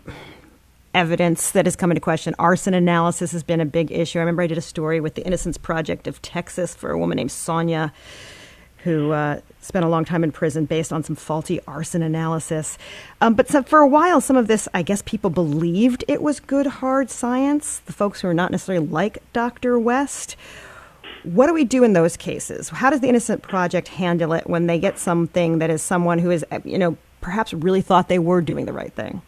evidence 0.95 1.51
that 1.51 1.65
has 1.65 1.75
come 1.75 1.91
into 1.91 2.01
question. 2.01 2.33
Arson 2.39 2.73
analysis 2.73 3.33
has 3.33 3.43
been 3.43 3.59
a 3.59 3.65
big 3.65 3.91
issue. 3.91 4.17
I 4.17 4.21
remember 4.21 4.41
I 4.41 4.47
did 4.47 4.57
a 4.57 4.61
story 4.61 4.99
with 4.99 5.15
the 5.15 5.25
Innocence 5.25 5.57
Project 5.57 6.07
of 6.07 6.21
Texas 6.21 6.73
for 6.73 6.89
a 6.89 6.97
woman 6.97 7.17
named 7.17 7.31
Sonia 7.31 7.93
who 8.85 9.11
uh, 9.11 9.41
spent 9.61 9.83
a 9.83 9.89
long 9.89 10.05
time 10.05 10.23
in 10.23 10.31
prison 10.31 10.65
based 10.65 10.93
on 10.93 11.03
some 11.03 11.15
faulty 11.15 11.59
arson 11.67 12.03
analysis. 12.03 12.77
Um, 13.19 13.33
but 13.33 13.49
so 13.49 13.63
for 13.63 13.79
a 13.79 13.87
while, 13.87 14.21
some 14.21 14.37
of 14.37 14.47
this, 14.47 14.67
I 14.75 14.83
guess 14.83 15.01
people 15.01 15.31
believed 15.31 16.05
it 16.07 16.21
was 16.21 16.39
good, 16.39 16.67
hard 16.67 17.09
science, 17.09 17.79
the 17.79 17.93
folks 17.93 18.21
who 18.21 18.27
are 18.27 18.33
not 18.33 18.51
necessarily 18.51 18.87
like 18.87 19.17
Dr. 19.33 19.77
West. 19.79 20.35
What 21.23 21.47
do 21.47 21.53
we 21.53 21.63
do 21.63 21.83
in 21.83 21.93
those 21.93 22.15
cases? 22.15 22.69
How 22.69 22.91
does 22.91 22.99
the 22.99 23.09
Innocent 23.09 23.41
Project 23.41 23.87
handle 23.87 24.33
it 24.33 24.47
when 24.47 24.67
they 24.67 24.77
get 24.77 24.99
something 24.99 25.57
that 25.57 25.71
is 25.71 25.81
someone 25.81 26.19
who 26.19 26.29
is, 26.29 26.45
you 26.63 26.77
know, 26.77 26.95
perhaps 27.21 27.53
really 27.53 27.81
thought 27.81 28.07
they 28.07 28.19
were 28.19 28.39
doing 28.39 28.67
the 28.67 28.73
right 28.73 28.93
thing? 28.93 29.23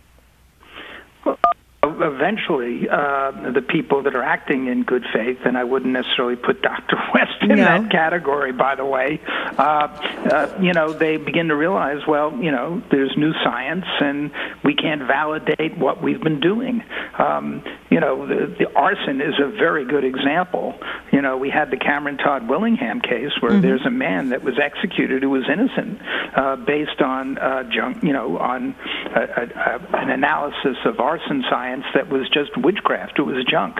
Eventually 1.83 2.89
uh, 2.89 3.51
the 3.51 3.61
people 3.61 4.03
that 4.03 4.15
are 4.15 4.23
acting 4.23 4.67
in 4.67 4.83
good 4.83 5.03
faith, 5.13 5.39
and 5.45 5.57
I 5.57 5.63
wouldn't 5.63 5.93
necessarily 5.93 6.35
put 6.35 6.61
Dr. 6.61 6.97
West 7.13 7.41
in 7.41 7.49
no. 7.49 7.55
that 7.55 7.91
category, 7.91 8.51
by 8.51 8.75
the 8.75 8.85
way, 8.85 9.21
uh, 9.57 9.61
uh, 9.61 10.57
you 10.61 10.73
know, 10.73 10.93
they 10.93 11.17
begin 11.17 11.47
to 11.49 11.55
realize, 11.55 12.05
well, 12.07 12.35
you 12.41 12.51
know, 12.51 12.81
there's 12.91 13.15
new 13.15 13.33
science, 13.43 13.85
and 13.99 14.31
we 14.63 14.75
can't 14.75 15.03
validate 15.03 15.77
what 15.77 16.01
we've 16.01 16.21
been 16.21 16.39
doing. 16.39 16.83
Um, 17.17 17.63
you 17.89 17.99
know, 17.99 18.27
the, 18.27 18.55
the 18.57 18.73
arson 18.75 19.21
is 19.21 19.35
a 19.39 19.47
very 19.47 19.85
good 19.85 20.03
example. 20.03 20.79
You 21.11 21.21
know, 21.21 21.37
we 21.37 21.49
had 21.49 21.71
the 21.71 21.77
Cameron 21.77 22.17
Todd 22.17 22.49
Willingham 22.49 23.01
case 23.01 23.31
where 23.39 23.51
mm-hmm. 23.51 23.61
there's 23.61 23.85
a 23.85 23.91
man 23.91 24.29
that 24.29 24.43
was 24.43 24.55
executed 24.59 25.23
who 25.23 25.29
was 25.29 25.43
innocent 25.51 26.01
uh, 26.35 26.55
based 26.57 27.01
on 27.01 27.37
uh, 27.37 27.63
junk, 27.63 28.03
you 28.03 28.13
know, 28.13 28.37
on 28.37 28.75
a, 29.15 29.21
a, 29.21 29.43
a, 29.45 29.97
an 29.97 30.09
analysis 30.09 30.77
of 30.85 30.99
arson 30.99 31.43
science 31.49 31.66
that 31.93 32.09
was 32.09 32.29
just 32.29 32.55
witchcraft. 32.57 33.19
It 33.19 33.23
was 33.23 33.43
junk. 33.45 33.79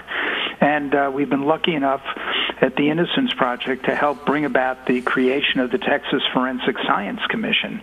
And 0.59 0.93
uh, 0.93 1.11
we've 1.13 1.29
been 1.29 1.45
lucky 1.45 1.75
enough 1.75 2.01
at 2.61 2.75
the 2.75 2.89
Innocence 2.89 3.33
Project 3.33 3.85
to 3.85 3.95
help 3.95 4.25
bring 4.25 4.45
about 4.45 4.87
the 4.87 5.01
creation 5.01 5.59
of 5.59 5.71
the 5.71 5.77
Texas 5.77 6.21
Forensic 6.33 6.75
Science 6.87 7.19
Commission. 7.29 7.81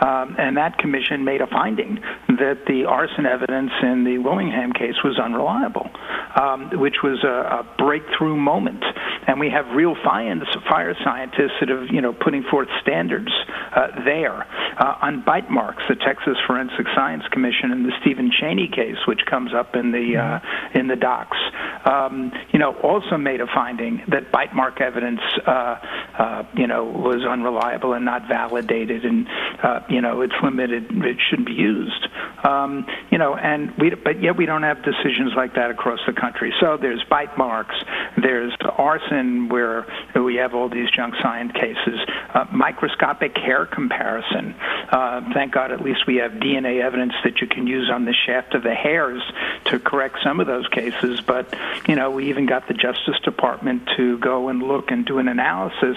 Um, 0.00 0.36
and 0.38 0.56
that 0.56 0.78
commission 0.78 1.24
made 1.24 1.40
a 1.40 1.46
finding 1.46 2.02
that 2.36 2.66
the 2.66 2.84
arson 2.84 3.26
evidence 3.26 3.72
in 3.82 4.04
the 4.04 4.18
Willingham 4.18 4.72
case 4.72 4.96
was 5.04 5.18
unreliable, 5.18 5.88
um, 6.34 6.70
which 6.78 6.96
was 7.02 7.22
a, 7.24 7.62
a 7.62 7.74
breakthrough 7.78 8.36
moment. 8.36 8.84
and 9.26 9.40
we 9.40 9.50
have 9.50 9.66
real 9.74 9.94
fire, 10.04 10.94
scientists 11.04 11.56
that 11.60 11.68
have, 11.68 11.88
you 11.90 12.00
know, 12.00 12.12
putting 12.12 12.42
forth 12.44 12.68
standards 12.82 13.30
uh, 13.74 13.88
there. 14.04 14.46
Uh, 14.78 14.98
on 15.02 15.22
bite 15.24 15.50
marks, 15.50 15.82
the 15.88 15.96
Texas 15.96 16.36
Forensic 16.46 16.86
Science 16.94 17.22
Commission 17.32 17.72
in 17.72 17.82
the 17.82 17.92
Steven 18.00 18.30
Chaney 18.30 18.68
case, 18.68 18.96
which 19.06 19.20
comes 19.28 19.52
up 19.54 19.74
in 19.74 19.90
the 19.90 20.16
uh, 20.16 20.78
in 20.78 20.86
the 20.86 20.96
docs, 20.96 21.38
um, 21.84 22.32
you 22.52 22.58
know, 22.58 22.74
also 22.82 23.16
made 23.16 23.40
a 23.40 23.46
finding 23.46 24.02
that 24.08 24.30
bite 24.30 24.54
mark 24.54 24.80
evidence, 24.80 25.20
uh, 25.46 25.76
uh, 26.18 26.42
you 26.56 26.66
know, 26.66 26.84
was 26.84 27.24
unreliable 27.24 27.94
and 27.94 28.04
not 28.04 28.28
validated, 28.28 29.04
and 29.04 29.26
uh, 29.62 29.80
you 29.88 30.00
know, 30.00 30.20
it's 30.20 30.34
limited, 30.42 30.84
it 30.90 31.16
shouldn't 31.30 31.46
be 31.46 31.54
used. 31.54 32.06
Um, 32.44 32.86
you 33.10 33.18
know, 33.18 33.34
and 33.34 33.72
we, 33.78 33.94
but 33.94 34.22
yet 34.22 34.36
we 34.36 34.46
don't 34.46 34.62
have 34.62 34.82
decisions 34.84 35.32
like 35.36 35.54
that 35.54 35.70
across 35.70 36.00
the 36.06 36.12
country. 36.12 36.52
So 36.60 36.76
there's 36.76 37.02
bite 37.04 37.36
marks, 37.36 37.74
there's 38.16 38.52
arson 38.76 39.48
where 39.48 39.86
we 40.14 40.36
have 40.36 40.54
all 40.54 40.68
these 40.68 40.90
junk 40.90 41.14
science 41.22 41.52
cases, 41.52 41.98
uh, 42.34 42.46
microscopic 42.52 43.36
hair 43.36 43.66
comparison. 43.66 44.54
Uh, 44.90 45.32
thank 45.32 45.52
God, 45.52 45.72
at 45.72 45.80
least 45.80 46.06
we 46.06 46.16
have 46.16 46.32
DNA 46.32 46.82
evidence 46.82 47.14
that 47.24 47.40
you 47.40 47.46
can 47.46 47.66
use 47.66 47.90
on 47.92 48.04
the 48.04 48.14
shaft 48.26 48.54
of 48.54 48.62
the 48.62 48.74
hairs 48.74 49.22
to 49.66 49.78
correct 49.78 50.18
some 50.22 50.40
of 50.40 50.46
those 50.46 50.66
cases. 50.68 51.20
But 51.20 51.54
you 51.88 51.96
know, 51.96 52.10
we 52.10 52.28
even 52.28 52.46
got 52.46 52.68
the 52.68 52.74
Justice 52.74 53.18
Department 53.24 53.88
to 53.96 54.18
go 54.18 54.48
and 54.48 54.62
look 54.62 54.90
and 54.90 55.04
do 55.04 55.18
an 55.18 55.28
analysis 55.28 55.96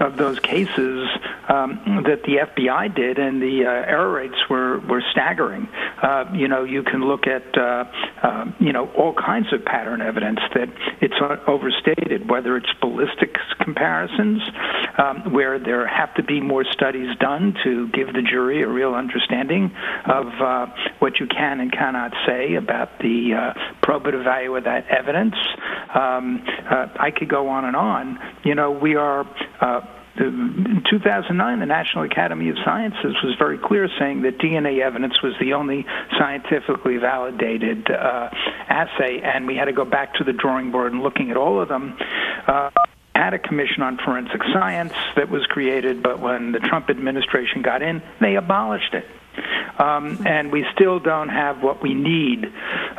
of 0.00 0.16
those 0.16 0.38
cases 0.38 1.08
um, 1.48 2.02
that 2.04 2.22
the 2.24 2.36
FBI 2.36 2.94
did, 2.94 3.18
and 3.18 3.40
the 3.40 3.64
uh, 3.64 3.70
error 3.70 4.12
rates 4.12 4.36
were 4.48 4.78
were 4.80 5.02
staggering. 5.12 5.68
Uh, 6.02 6.24
you 6.34 6.46
know, 6.46 6.64
you 6.64 6.82
can 6.82 7.02
look 7.02 7.26
at 7.26 7.56
uh, 7.56 7.84
uh, 8.22 8.44
you 8.60 8.72
know 8.72 8.88
all 8.92 9.14
kinds 9.14 9.52
of 9.52 9.64
pattern 9.64 10.00
evidence 10.00 10.40
that 10.54 10.68
it's 11.00 11.14
overstated, 11.46 12.28
whether 12.28 12.56
it's 12.56 12.68
ballistics 12.80 13.40
comparisons, 13.60 14.42
um, 14.98 15.32
where 15.32 15.58
there 15.58 15.86
have 15.86 16.14
to 16.14 16.22
be 16.22 16.40
more 16.40 16.64
studies 16.64 17.16
done 17.18 17.54
to 17.64 17.88
give 17.88 18.12
the 18.12 18.22
jury 18.22 18.62
a 18.62 18.68
real 18.68 18.94
understanding 18.94 19.74
of 20.06 20.26
uh, 20.40 20.66
what 20.98 21.18
you 21.18 21.26
can 21.26 21.60
and 21.60 21.72
cannot 21.72 22.12
say 22.26 22.54
about 22.54 22.98
the 22.98 23.34
uh, 23.34 23.54
probative 23.82 24.24
value 24.24 24.54
of 24.54 24.64
that 24.64 24.86
evidence. 24.88 25.34
Um, 25.94 26.44
uh, 26.70 26.88
I 26.98 27.10
could 27.10 27.28
go 27.28 27.48
on 27.48 27.64
and 27.64 27.76
on. 27.76 28.18
You 28.44 28.54
know, 28.54 28.70
we 28.70 28.96
are. 28.96 29.26
In 30.18 30.82
2009, 30.90 31.60
the 31.60 31.66
National 31.66 32.04
Academy 32.04 32.48
of 32.48 32.56
Sciences 32.64 33.14
was 33.22 33.36
very 33.38 33.58
clear 33.58 33.88
saying 33.98 34.22
that 34.22 34.38
DNA 34.38 34.80
evidence 34.80 35.22
was 35.22 35.34
the 35.40 35.52
only 35.52 35.86
scientifically 36.18 36.96
validated 36.96 37.88
uh, 37.90 38.28
assay, 38.68 39.20
and 39.22 39.46
we 39.46 39.54
had 39.54 39.66
to 39.66 39.72
go 39.72 39.84
back 39.84 40.14
to 40.14 40.24
the 40.24 40.32
drawing 40.32 40.72
board 40.72 40.92
and 40.92 41.02
looking 41.02 41.30
at 41.30 41.36
all 41.36 41.60
of 41.60 41.68
them. 41.68 41.96
Uh, 42.46 42.70
had 43.14 43.34
a 43.34 43.38
commission 43.38 43.82
on 43.82 43.98
forensic 43.98 44.40
science 44.52 44.92
that 45.16 45.28
was 45.28 45.44
created, 45.46 46.02
but 46.02 46.20
when 46.20 46.52
the 46.52 46.60
Trump 46.60 46.88
administration 46.88 47.62
got 47.62 47.82
in, 47.82 48.00
they 48.20 48.36
abolished 48.36 48.94
it. 48.94 49.04
Um, 49.78 50.26
and 50.26 50.50
we 50.50 50.64
still 50.74 50.98
don't 50.98 51.28
have 51.28 51.62
what 51.62 51.82
we 51.82 51.94
need 51.94 52.46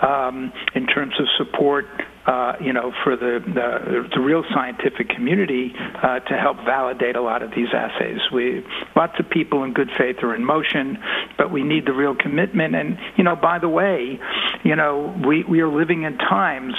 um, 0.02 0.54
in 0.74 0.88
terms 0.88 1.14
of 1.20 1.28
support 1.38 1.88
uh, 2.30 2.54
you 2.62 2.72
know, 2.72 2.94
for 3.04 3.16
the, 3.16 3.40
the, 3.44 4.08
the 4.14 4.22
real 4.22 4.44
scientific 4.54 5.10
community 5.10 5.74
uh, 5.76 6.20
to 6.20 6.38
help 6.38 6.58
validate 6.58 7.16
a 7.16 7.22
lot 7.22 7.42
of 7.42 7.50
these 7.56 7.70
assays. 7.74 8.20
We 8.32 8.64
lots 8.96 9.20
of 9.20 9.28
people 9.32 9.64
in 9.64 9.74
good 9.74 9.90
faith 9.98 10.18
are 10.22 10.36
in 10.36 10.46
motion, 10.46 11.00
but 11.40 11.52
we 11.52 11.64
need 11.64 11.88
the 11.88 11.94
real 11.94 12.14
commitment. 12.14 12.76
And 12.76 13.00
you 13.18 13.24
know, 13.24 13.36
by 13.36 13.58
the 13.58 13.68
way, 13.68 14.20
you 14.64 14.76
know, 14.76 15.20
we 15.28 15.44
we 15.44 15.62
are 15.62 15.68
living 15.68 16.04
in 16.04 16.20
times 16.20 16.76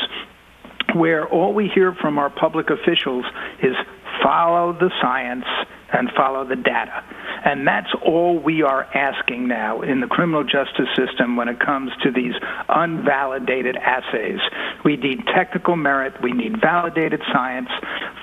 where 0.94 1.26
all 1.26 1.52
we 1.52 1.68
hear 1.68 1.96
from 2.00 2.18
our 2.18 2.30
public 2.30 2.70
officials 2.70 3.24
is 3.60 3.74
follow 4.22 4.72
the 4.72 4.90
science 5.02 5.46
and 5.92 6.10
follow 6.16 6.46
the 6.46 6.56
data. 6.56 7.02
And 7.44 7.66
that's 7.66 7.90
all 8.04 8.38
we 8.38 8.62
are 8.62 8.84
asking 8.94 9.48
now 9.48 9.82
in 9.82 10.00
the 10.00 10.06
criminal 10.06 10.44
justice 10.44 10.88
system 10.96 11.36
when 11.36 11.48
it 11.48 11.58
comes 11.58 11.90
to 12.02 12.10
these 12.10 12.34
unvalidated 12.68 13.76
assays. 13.76 14.40
We 14.84 14.96
need 14.96 15.26
technical 15.34 15.76
merit, 15.76 16.14
we 16.22 16.32
need 16.32 16.60
validated 16.60 17.22
science, 17.32 17.68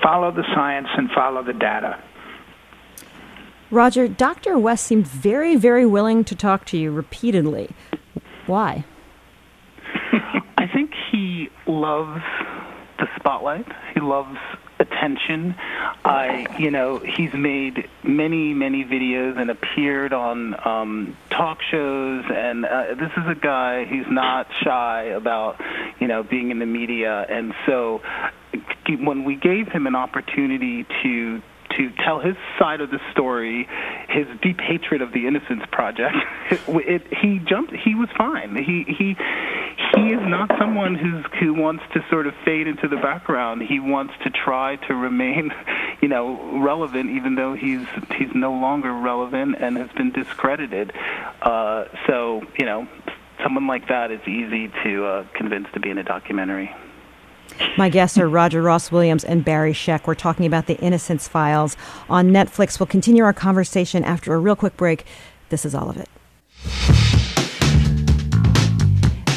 follow 0.02 0.30
the 0.30 0.44
science 0.54 0.88
and 0.96 1.10
follow 1.10 1.42
the 1.42 1.52
data. 1.52 2.02
Roger, 3.70 4.08
Dr. 4.08 4.58
West 4.58 4.86
seemed 4.86 5.06
very, 5.06 5.54
very 5.56 5.84
willing 5.84 6.24
to 6.24 6.34
talk 6.34 6.64
to 6.66 6.78
you 6.78 6.90
repeatedly. 6.90 7.70
Why? 8.46 8.84
I 10.56 10.66
think 10.72 10.92
he 11.12 11.48
loves 11.66 12.22
the 12.98 13.06
spotlight. 13.16 13.66
He 13.92 14.00
loves 14.00 14.38
attention. 14.78 15.54
I, 16.04 16.46
you 16.58 16.70
know, 16.70 16.98
he's 16.98 17.32
made 17.34 17.88
many, 18.02 18.54
many 18.54 18.84
videos 18.84 19.38
and 19.38 19.50
appeared 19.50 20.12
on 20.12 20.54
um, 20.66 21.16
talk 21.30 21.58
shows. 21.62 22.24
And 22.28 22.64
uh, 22.64 22.94
this 22.94 23.10
is 23.16 23.24
a 23.28 23.34
guy 23.34 23.84
who's 23.84 24.06
not 24.08 24.48
shy 24.62 25.04
about, 25.04 25.60
you 26.00 26.08
know, 26.08 26.22
being 26.22 26.50
in 26.50 26.58
the 26.58 26.66
media. 26.66 27.26
And 27.28 27.54
so, 27.66 28.02
when 28.88 29.24
we 29.24 29.36
gave 29.36 29.68
him 29.68 29.86
an 29.86 29.94
opportunity 29.94 30.86
to 31.02 31.42
to 31.76 31.90
tell 32.04 32.18
his 32.18 32.34
side 32.58 32.80
of 32.80 32.90
the 32.90 32.98
story, 33.12 33.68
his 34.08 34.26
deep 34.42 34.58
hatred 34.60 35.02
of 35.02 35.12
the 35.12 35.26
Innocence 35.26 35.62
Project. 35.70 36.16
It, 36.50 36.60
it, 36.68 37.14
he 37.14 37.38
jumped. 37.38 37.72
He 37.72 37.94
was 37.94 38.08
fine. 38.16 38.56
He 38.56 38.84
he 38.84 39.16
he 39.96 40.12
is 40.12 40.20
not 40.22 40.50
someone 40.58 40.94
who's 40.94 41.24
who 41.40 41.54
wants 41.54 41.84
to 41.94 42.04
sort 42.10 42.26
of 42.26 42.34
fade 42.44 42.66
into 42.66 42.88
the 42.88 42.96
background. 42.96 43.62
He 43.62 43.80
wants 43.80 44.14
to 44.24 44.30
try 44.30 44.76
to 44.88 44.94
remain, 44.94 45.52
you 46.02 46.08
know, 46.08 46.60
relevant, 46.60 47.10
even 47.10 47.34
though 47.34 47.54
he's 47.54 47.86
he's 48.16 48.34
no 48.34 48.52
longer 48.52 48.92
relevant 48.92 49.56
and 49.60 49.76
has 49.76 49.90
been 49.92 50.10
discredited. 50.12 50.92
Uh, 51.42 51.84
so 52.06 52.42
you 52.58 52.66
know, 52.66 52.88
someone 53.42 53.66
like 53.66 53.88
that 53.88 54.10
is 54.10 54.20
easy 54.26 54.70
to 54.84 55.04
uh, 55.04 55.26
convince 55.34 55.68
to 55.74 55.80
be 55.80 55.90
in 55.90 55.98
a 55.98 56.04
documentary. 56.04 56.74
My 57.76 57.88
guests 57.88 58.18
are 58.18 58.28
Roger 58.28 58.62
Ross 58.62 58.92
Williams 58.92 59.24
and 59.24 59.44
Barry 59.44 59.72
Scheck. 59.72 60.06
We're 60.06 60.14
talking 60.14 60.46
about 60.46 60.66
the 60.66 60.76
Innocence 60.76 61.26
Files 61.26 61.76
on 62.08 62.30
Netflix. 62.30 62.78
We'll 62.78 62.86
continue 62.86 63.24
our 63.24 63.32
conversation 63.32 64.04
after 64.04 64.34
a 64.34 64.38
real 64.38 64.54
quick 64.54 64.76
break. 64.76 65.06
This 65.48 65.64
is 65.64 65.74
all 65.74 65.88
of 65.88 65.96
it. 65.96 66.08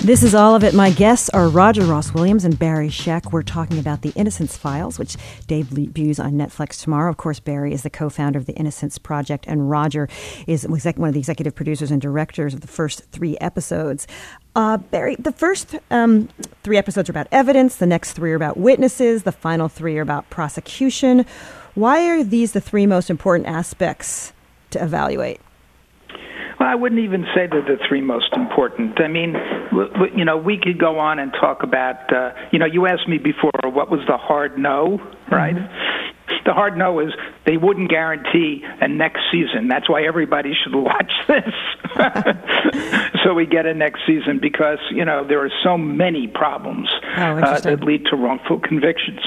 This 0.03 0.23
is 0.23 0.33
all 0.33 0.55
of 0.55 0.63
it. 0.63 0.73
My 0.73 0.89
guests 0.89 1.29
are 1.29 1.47
Roger 1.47 1.83
Ross 1.83 2.11
Williams 2.11 2.43
and 2.43 2.57
Barry 2.57 2.89
Scheck. 2.89 3.31
We're 3.31 3.43
talking 3.43 3.77
about 3.77 4.01
The 4.01 4.11
Innocence 4.15 4.57
Files, 4.57 4.97
which 4.97 5.15
Dave 5.45 5.67
views 5.67 6.19
on 6.19 6.33
Netflix 6.33 6.81
tomorrow. 6.81 7.07
Of 7.07 7.17
course, 7.17 7.39
Barry 7.39 7.71
is 7.71 7.83
the 7.83 7.91
co 7.91 8.09
founder 8.09 8.39
of 8.39 8.47
the 8.47 8.53
Innocence 8.53 8.97
Project, 8.97 9.45
and 9.47 9.69
Roger 9.69 10.09
is 10.47 10.67
one 10.67 11.07
of 11.07 11.13
the 11.13 11.19
executive 11.19 11.53
producers 11.53 11.91
and 11.91 12.01
directors 12.01 12.55
of 12.55 12.61
the 12.61 12.67
first 12.67 13.03
three 13.11 13.37
episodes. 13.37 14.07
Uh, 14.55 14.77
Barry, 14.77 15.17
the 15.19 15.33
first 15.33 15.75
um, 15.91 16.29
three 16.63 16.77
episodes 16.77 17.07
are 17.07 17.11
about 17.11 17.27
evidence, 17.31 17.75
the 17.75 17.85
next 17.85 18.13
three 18.13 18.31
are 18.31 18.35
about 18.35 18.57
witnesses, 18.57 19.21
the 19.21 19.31
final 19.31 19.67
three 19.67 19.99
are 19.99 20.01
about 20.01 20.27
prosecution. 20.31 21.27
Why 21.75 22.09
are 22.09 22.23
these 22.23 22.53
the 22.53 22.61
three 22.61 22.87
most 22.87 23.11
important 23.11 23.47
aspects 23.47 24.33
to 24.71 24.83
evaluate? 24.83 25.41
Well, 26.59 26.69
I 26.69 26.75
wouldn't 26.75 27.01
even 27.01 27.25
say 27.33 27.47
they're 27.47 27.61
the 27.61 27.79
three 27.87 28.01
most 28.01 28.33
important. 28.33 29.01
I 29.01 29.07
mean, 29.07 29.35
you 30.15 30.25
know, 30.25 30.37
we 30.37 30.59
could 30.61 30.77
go 30.77 30.99
on 30.99 31.19
and 31.19 31.31
talk 31.33 31.63
about, 31.63 32.13
uh, 32.13 32.31
you 32.51 32.59
know, 32.59 32.65
you 32.65 32.85
asked 32.85 33.07
me 33.07 33.17
before 33.17 33.51
what 33.63 33.89
was 33.89 34.01
the 34.07 34.17
hard 34.17 34.57
no, 34.57 34.99
right? 35.31 35.55
Mm-hmm. 35.55 36.45
The 36.45 36.53
hard 36.53 36.77
no 36.77 36.99
is 36.99 37.13
they 37.45 37.57
wouldn't 37.57 37.89
guarantee 37.89 38.63
a 38.79 38.87
next 38.87 39.21
season. 39.31 39.67
That's 39.67 39.89
why 39.89 40.03
everybody 40.03 40.53
should 40.53 40.75
watch 40.75 41.11
this. 41.27 41.53
so 43.23 43.33
we 43.33 43.45
get 43.45 43.65
a 43.65 43.73
next 43.73 44.01
season 44.07 44.39
because, 44.39 44.79
you 44.91 45.05
know, 45.05 45.25
there 45.27 45.43
are 45.43 45.51
so 45.63 45.77
many 45.77 46.27
problems 46.27 46.89
oh, 47.17 47.39
uh, 47.39 47.59
that 47.59 47.83
lead 47.83 48.05
to 48.05 48.15
wrongful 48.15 48.59
convictions 48.59 49.19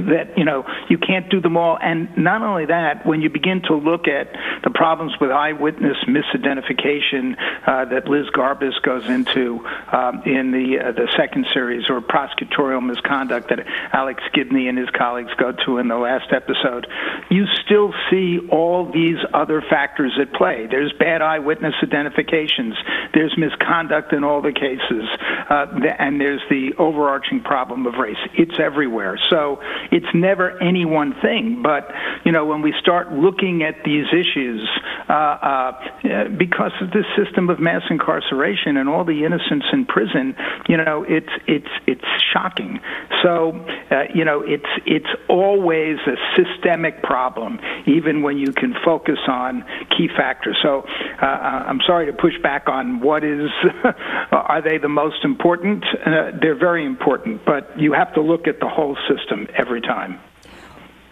that, 0.06 0.36
you 0.36 0.44
know, 0.44 0.64
you 0.88 0.98
can't 0.98 1.28
do 1.30 1.40
them 1.40 1.56
all. 1.56 1.78
And 1.80 2.16
not 2.16 2.42
only 2.42 2.66
that, 2.66 3.06
when 3.06 3.20
you 3.20 3.30
begin 3.30 3.62
to 3.62 3.74
look 3.74 4.08
at 4.08 4.28
the 4.62 4.70
problems 4.70 5.12
with 5.20 5.30
eyewitness 5.30 5.96
misidentification 6.06 7.36
uh, 7.66 7.84
that 7.86 8.08
Liz 8.08 8.26
Garbus 8.34 8.80
goes 8.82 9.08
into 9.08 9.64
um, 9.92 10.22
in 10.24 10.50
the 10.50 10.78
uh, 10.80 10.92
the 10.92 11.08
second 11.16 11.46
series, 11.52 11.88
or 11.88 12.00
prosecutorial 12.00 12.84
misconduct 12.84 13.48
that 13.50 13.60
Alex 13.92 14.22
Gibney 14.34 14.68
and 14.68 14.78
his 14.78 14.88
colleagues 14.90 15.32
go 15.38 15.52
to 15.64 15.78
in 15.78 15.88
the 15.88 15.96
last 15.96 16.32
episode, 16.32 16.86
you 17.30 17.46
still 17.64 17.92
see 18.10 18.38
all 18.50 18.90
these 18.90 19.18
other 19.32 19.62
factors 19.68 20.18
at 20.20 20.32
play. 20.32 20.66
There's 20.70 20.92
bad 20.98 21.22
eyewitness 21.22 21.74
identifications. 21.82 22.74
There's 23.14 23.36
misconduct 23.36 24.12
in 24.12 24.24
all 24.24 24.42
the 24.42 24.52
cases, 24.52 25.08
uh, 25.48 25.66
and 25.98 26.20
there's 26.20 26.42
the 26.50 26.72
overarching 26.78 27.42
problem 27.42 27.86
of 27.86 27.94
race. 27.94 28.16
It's 28.34 28.58
everywhere. 28.58 29.18
So 29.30 29.60
it's 29.90 30.12
never 30.14 30.60
any 30.62 30.84
one 30.84 31.14
thing. 31.22 31.60
But 31.62 31.90
you 32.24 32.32
know, 32.32 32.46
when 32.46 32.62
we 32.62 32.74
start 32.80 33.12
looking 33.12 33.62
at 33.62 33.84
these 33.84 34.06
issues, 34.12 34.68
uh, 35.08 35.12
uh, 35.12 36.28
because 36.38 36.72
of 36.80 36.90
this 36.90 37.06
system 37.16 37.50
of 37.50 37.58
mass 37.58 37.82
incarceration 37.90 38.76
and 38.76 38.88
all 38.88 39.04
the 39.04 39.24
innocents 39.24 39.66
in 39.72 39.86
prison, 39.86 40.34
you 40.68 40.76
know, 40.76 41.04
it's 41.08 41.32
it's 41.46 41.72
it's 41.86 42.04
shocking. 42.32 42.80
So, 43.22 43.52
uh, 43.90 44.04
you 44.14 44.24
know, 44.24 44.42
it's 44.42 44.70
it's 44.86 45.10
always 45.28 45.98
a 46.06 46.16
systemic 46.36 47.02
problem, 47.02 47.58
even 47.86 48.22
when 48.22 48.38
you 48.38 48.52
can 48.52 48.74
focus 48.84 49.18
on 49.28 49.64
key 49.96 50.08
factors. 50.16 50.56
So, 50.62 50.84
uh, 51.22 51.26
uh 51.26 51.64
I'm 51.70 51.80
sorry 51.86 52.06
to 52.06 52.12
push 52.12 52.34
back 52.42 52.68
on 52.68 53.00
what 53.00 53.24
is 53.24 53.50
are 54.32 54.62
they 54.62 54.78
the 54.78 54.88
most 54.88 55.24
important? 55.24 55.84
Uh, 55.84 56.32
they're 56.40 56.58
very 56.58 56.84
important, 56.84 57.44
but 57.44 57.78
you 57.78 57.92
have 57.92 58.14
to 58.14 58.22
look 58.22 58.46
at 58.46 58.60
the 58.60 58.68
whole 58.68 58.96
system 59.08 59.46
every 59.58 59.79
time. 59.80 60.20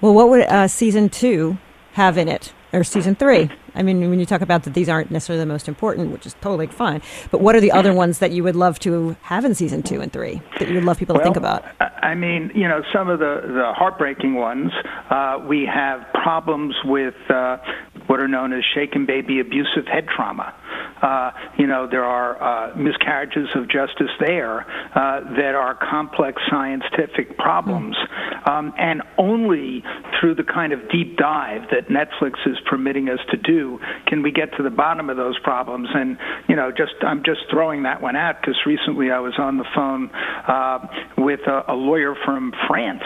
Well, 0.01 0.15
what 0.15 0.29
would 0.31 0.43
uh, 0.43 0.69
season 0.69 1.09
two 1.09 1.59
have 1.93 2.17
in 2.17 2.29
it, 2.29 2.53
or 2.73 2.85
season 2.85 3.15
three? 3.17 3.51
I 3.75 3.83
mean, 3.83 4.11
when 4.11 4.19
you 4.19 4.27
talk 4.27 4.41
about 4.41 4.65
that 4.65 4.75
these 4.75 4.89
aren't 4.89 5.11
necessarily 5.11 5.41
the 5.41 5.47
most 5.47 5.69
important, 5.69 6.11
which 6.11 6.27
is 6.27 6.35
totally 6.41 6.67
fine, 6.67 7.01
but 7.31 7.41
what 7.41 7.55
are 7.55 7.61
the 7.61 7.71
other 7.71 7.93
ones 7.93 8.19
that 8.19 8.33
you 8.33 8.43
would 8.43 8.57
love 8.57 8.79
to 8.81 9.17
have 9.23 9.45
in 9.45 9.55
season 9.55 9.83
two 9.83 10.01
and 10.01 10.13
three 10.13 10.43
that 10.59 10.69
you 10.69 10.75
would 10.75 10.85
love 10.85 10.99
people 10.99 11.15
well, 11.15 11.21
to 11.21 11.25
think 11.25 11.37
about? 11.37 11.65
I 11.81 12.15
mean, 12.15 12.51
you 12.55 12.67
know, 12.67 12.83
some 12.93 13.09
of 13.09 13.19
the, 13.19 13.41
the 13.45 13.73
heartbreaking 13.77 14.35
ones, 14.35 14.73
uh, 15.11 15.39
we 15.47 15.65
have 15.67 16.07
problems 16.13 16.75
with 16.85 17.15
uh, 17.29 17.59
what 18.07 18.21
are 18.21 18.29
known 18.29 18.53
as 18.53 18.65
shaken 18.75 19.07
baby 19.07 19.39
abusive 19.41 19.87
head 19.87 20.07
trauma. 20.09 20.55
Uh, 21.03 21.31
you 21.59 21.67
know, 21.67 21.87
there 21.91 22.05
are 22.05 22.41
uh, 22.43 22.77
miscarriages 22.77 23.49
of 23.55 23.69
justice 23.69 24.11
there 24.21 24.61
uh, 24.95 25.21
that 25.37 25.55
are 25.55 25.75
complex 25.75 26.41
scientific 26.51 27.37
problems. 27.39 27.97
Um, 28.47 28.73
and 28.79 29.03
only 29.19 29.83
through 30.19 30.35
the 30.35 30.45
kind 30.45 30.73
of 30.73 30.81
deep 30.91 31.17
dive 31.17 31.63
that 31.71 31.89
Netflix 31.89 32.35
is 32.47 32.57
permitting 32.69 33.09
us 33.09 33.21
to 33.31 33.37
do 33.37 33.79
can 34.07 34.23
we 34.23 34.33
get 34.33 34.57
to 34.57 34.63
the 34.63 34.71
bottom 34.71 35.11
of 35.11 35.17
those 35.17 35.39
problems. 35.41 35.89
And, 35.93 36.19
you 36.49 36.57
know, 36.57 36.71
just 36.71 36.95
I'm 37.03 37.23
just 37.25 37.41
throwing 37.51 37.83
that 37.85 38.01
one 38.01 38.17
out 38.17 38.41
because 38.41 38.57
recently 38.67 39.11
I 39.11 39.21
was 39.21 39.35
on 39.39 39.59
the 39.59 39.67
phone 39.75 40.11
uh, 40.11 40.79
with 41.19 41.41
a, 41.47 41.73
a 41.73 41.75
lawyer 41.75 42.15
from 42.25 42.53
France 42.67 43.03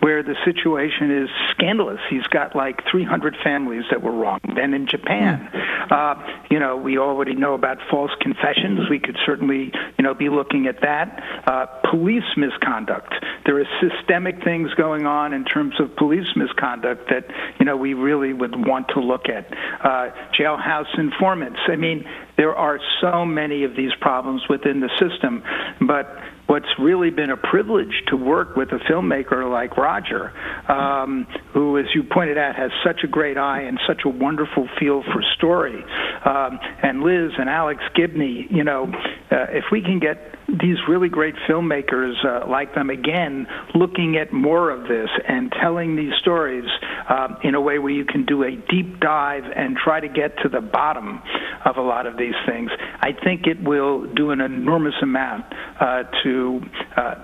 where 0.00 0.22
the 0.22 0.34
situation 0.44 1.22
is 1.22 1.28
scandalous. 1.50 2.00
He's 2.10 2.26
got 2.28 2.54
like 2.54 2.82
300 2.90 3.36
families 3.42 3.84
that 3.90 4.02
were 4.02 4.12
wrong. 4.12 4.40
Then 4.54 4.74
in 4.74 4.86
Japan, 4.86 5.48
uh, 5.90 6.14
you 6.50 6.58
know, 6.58 6.76
we 6.76 6.98
already 6.98 7.34
know 7.34 7.54
about 7.54 7.78
false 7.90 8.10
confessions. 8.20 8.88
We 8.90 8.98
could 8.98 9.16
certainly, 9.24 9.72
you 9.98 10.02
know, 10.02 10.14
be 10.14 10.28
looking 10.28 10.66
at 10.66 10.80
that. 10.82 11.22
Uh, 11.46 11.66
police 11.90 12.24
misconduct. 12.36 13.14
There 13.44 13.60
are 13.60 13.64
systemic 13.80 14.42
things 14.44 14.72
going 14.74 15.06
on 15.06 15.32
in 15.32 15.44
terms 15.44 15.74
of 15.80 15.94
police 15.96 16.28
misconduct 16.36 17.08
that, 17.10 17.26
you 17.58 17.66
know, 17.66 17.76
we 17.76 17.94
really 17.94 18.32
would 18.32 18.54
want 18.66 18.88
to 18.88 19.00
look 19.00 19.26
at. 19.28 19.46
Uh, 19.82 20.10
jailhouse 20.38 20.98
informants. 20.98 21.60
I 21.68 21.76
mean, 21.76 22.04
there 22.36 22.54
are 22.54 22.78
so 23.00 23.24
many 23.24 23.64
of 23.64 23.76
these 23.76 23.92
problems 24.00 24.42
within 24.48 24.80
the 24.80 24.90
system, 24.98 25.42
but 25.80 26.06
what's 26.46 26.66
really 26.78 27.10
been 27.10 27.30
a 27.30 27.36
privilege 27.36 28.02
to 28.08 28.16
work 28.16 28.56
with 28.56 28.68
a 28.70 28.78
filmmaker 28.90 29.50
like 29.50 29.76
Roger, 29.76 30.32
um, 30.70 31.26
who, 31.52 31.78
as 31.78 31.86
you 31.94 32.02
pointed 32.02 32.38
out, 32.38 32.54
has 32.56 32.70
such 32.84 33.00
a 33.04 33.08
great 33.08 33.36
eye 33.36 33.62
and 33.62 33.78
such 33.86 34.02
a 34.04 34.08
wonderful 34.08 34.68
feel 34.78 35.02
for 35.02 35.22
story. 35.36 35.82
Um, 36.24 36.58
and 36.82 37.02
Liz 37.02 37.32
and 37.38 37.48
Alex 37.48 37.82
Gibney, 37.94 38.46
you 38.50 38.64
know, 38.64 38.84
uh, 39.30 39.46
if 39.50 39.64
we 39.72 39.82
can 39.82 39.98
get 39.98 40.35
these 40.48 40.76
really 40.88 41.08
great 41.08 41.34
filmmakers 41.48 42.14
uh, 42.24 42.48
like 42.48 42.74
them 42.74 42.90
again 42.90 43.46
looking 43.74 44.16
at 44.16 44.32
more 44.32 44.70
of 44.70 44.82
this 44.88 45.08
and 45.28 45.52
telling 45.60 45.96
these 45.96 46.12
stories 46.20 46.64
uh, 47.08 47.28
in 47.42 47.54
a 47.54 47.60
way 47.60 47.78
where 47.78 47.92
you 47.92 48.04
can 48.04 48.24
do 48.24 48.44
a 48.44 48.52
deep 48.70 49.00
dive 49.00 49.44
and 49.54 49.76
try 49.76 50.00
to 50.00 50.08
get 50.08 50.36
to 50.42 50.48
the 50.48 50.60
bottom 50.60 51.20
of 51.64 51.76
a 51.76 51.82
lot 51.82 52.06
of 52.06 52.16
these 52.16 52.34
things, 52.46 52.70
I 53.00 53.10
think 53.12 53.46
it 53.46 53.60
will 53.60 54.06
do 54.14 54.30
an 54.30 54.40
enormous 54.40 54.94
amount 55.02 55.46
uh, 55.80 56.04
to 56.22 56.60
uh, 56.96 57.14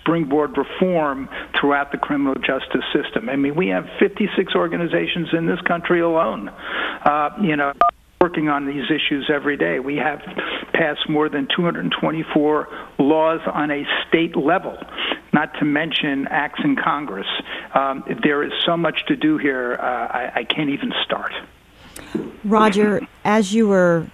springboard 0.00 0.56
reform 0.56 1.28
throughout 1.60 1.92
the 1.92 1.98
criminal 1.98 2.34
justice 2.34 2.84
system. 2.94 3.28
I 3.28 3.36
mean, 3.36 3.54
we 3.54 3.68
have 3.68 3.84
56 4.00 4.54
organizations 4.54 5.28
in 5.32 5.46
this 5.46 5.60
country 5.66 6.00
alone. 6.00 6.48
Uh, 6.48 7.30
you 7.42 7.56
know 7.56 7.72
working 8.20 8.48
on 8.48 8.66
these 8.66 8.84
issues 8.90 9.30
every 9.32 9.56
day. 9.56 9.78
We 9.78 9.96
have 9.96 10.20
passed 10.72 11.08
more 11.08 11.28
than 11.28 11.48
224 11.54 12.68
laws 12.98 13.40
on 13.52 13.70
a 13.70 13.84
state 14.08 14.36
level, 14.36 14.78
not 15.32 15.52
to 15.58 15.64
mention 15.64 16.26
acts 16.28 16.60
in 16.64 16.76
Congress. 16.76 17.26
Um, 17.74 18.04
there 18.22 18.42
is 18.42 18.52
so 18.64 18.76
much 18.76 19.04
to 19.08 19.16
do 19.16 19.38
here, 19.38 19.74
uh, 19.80 19.84
I, 19.84 20.32
I 20.36 20.44
can't 20.44 20.70
even 20.70 20.92
start. 21.04 21.32
Roger, 22.44 23.06
as 23.24 23.52
you 23.52 23.68
were 23.68 24.06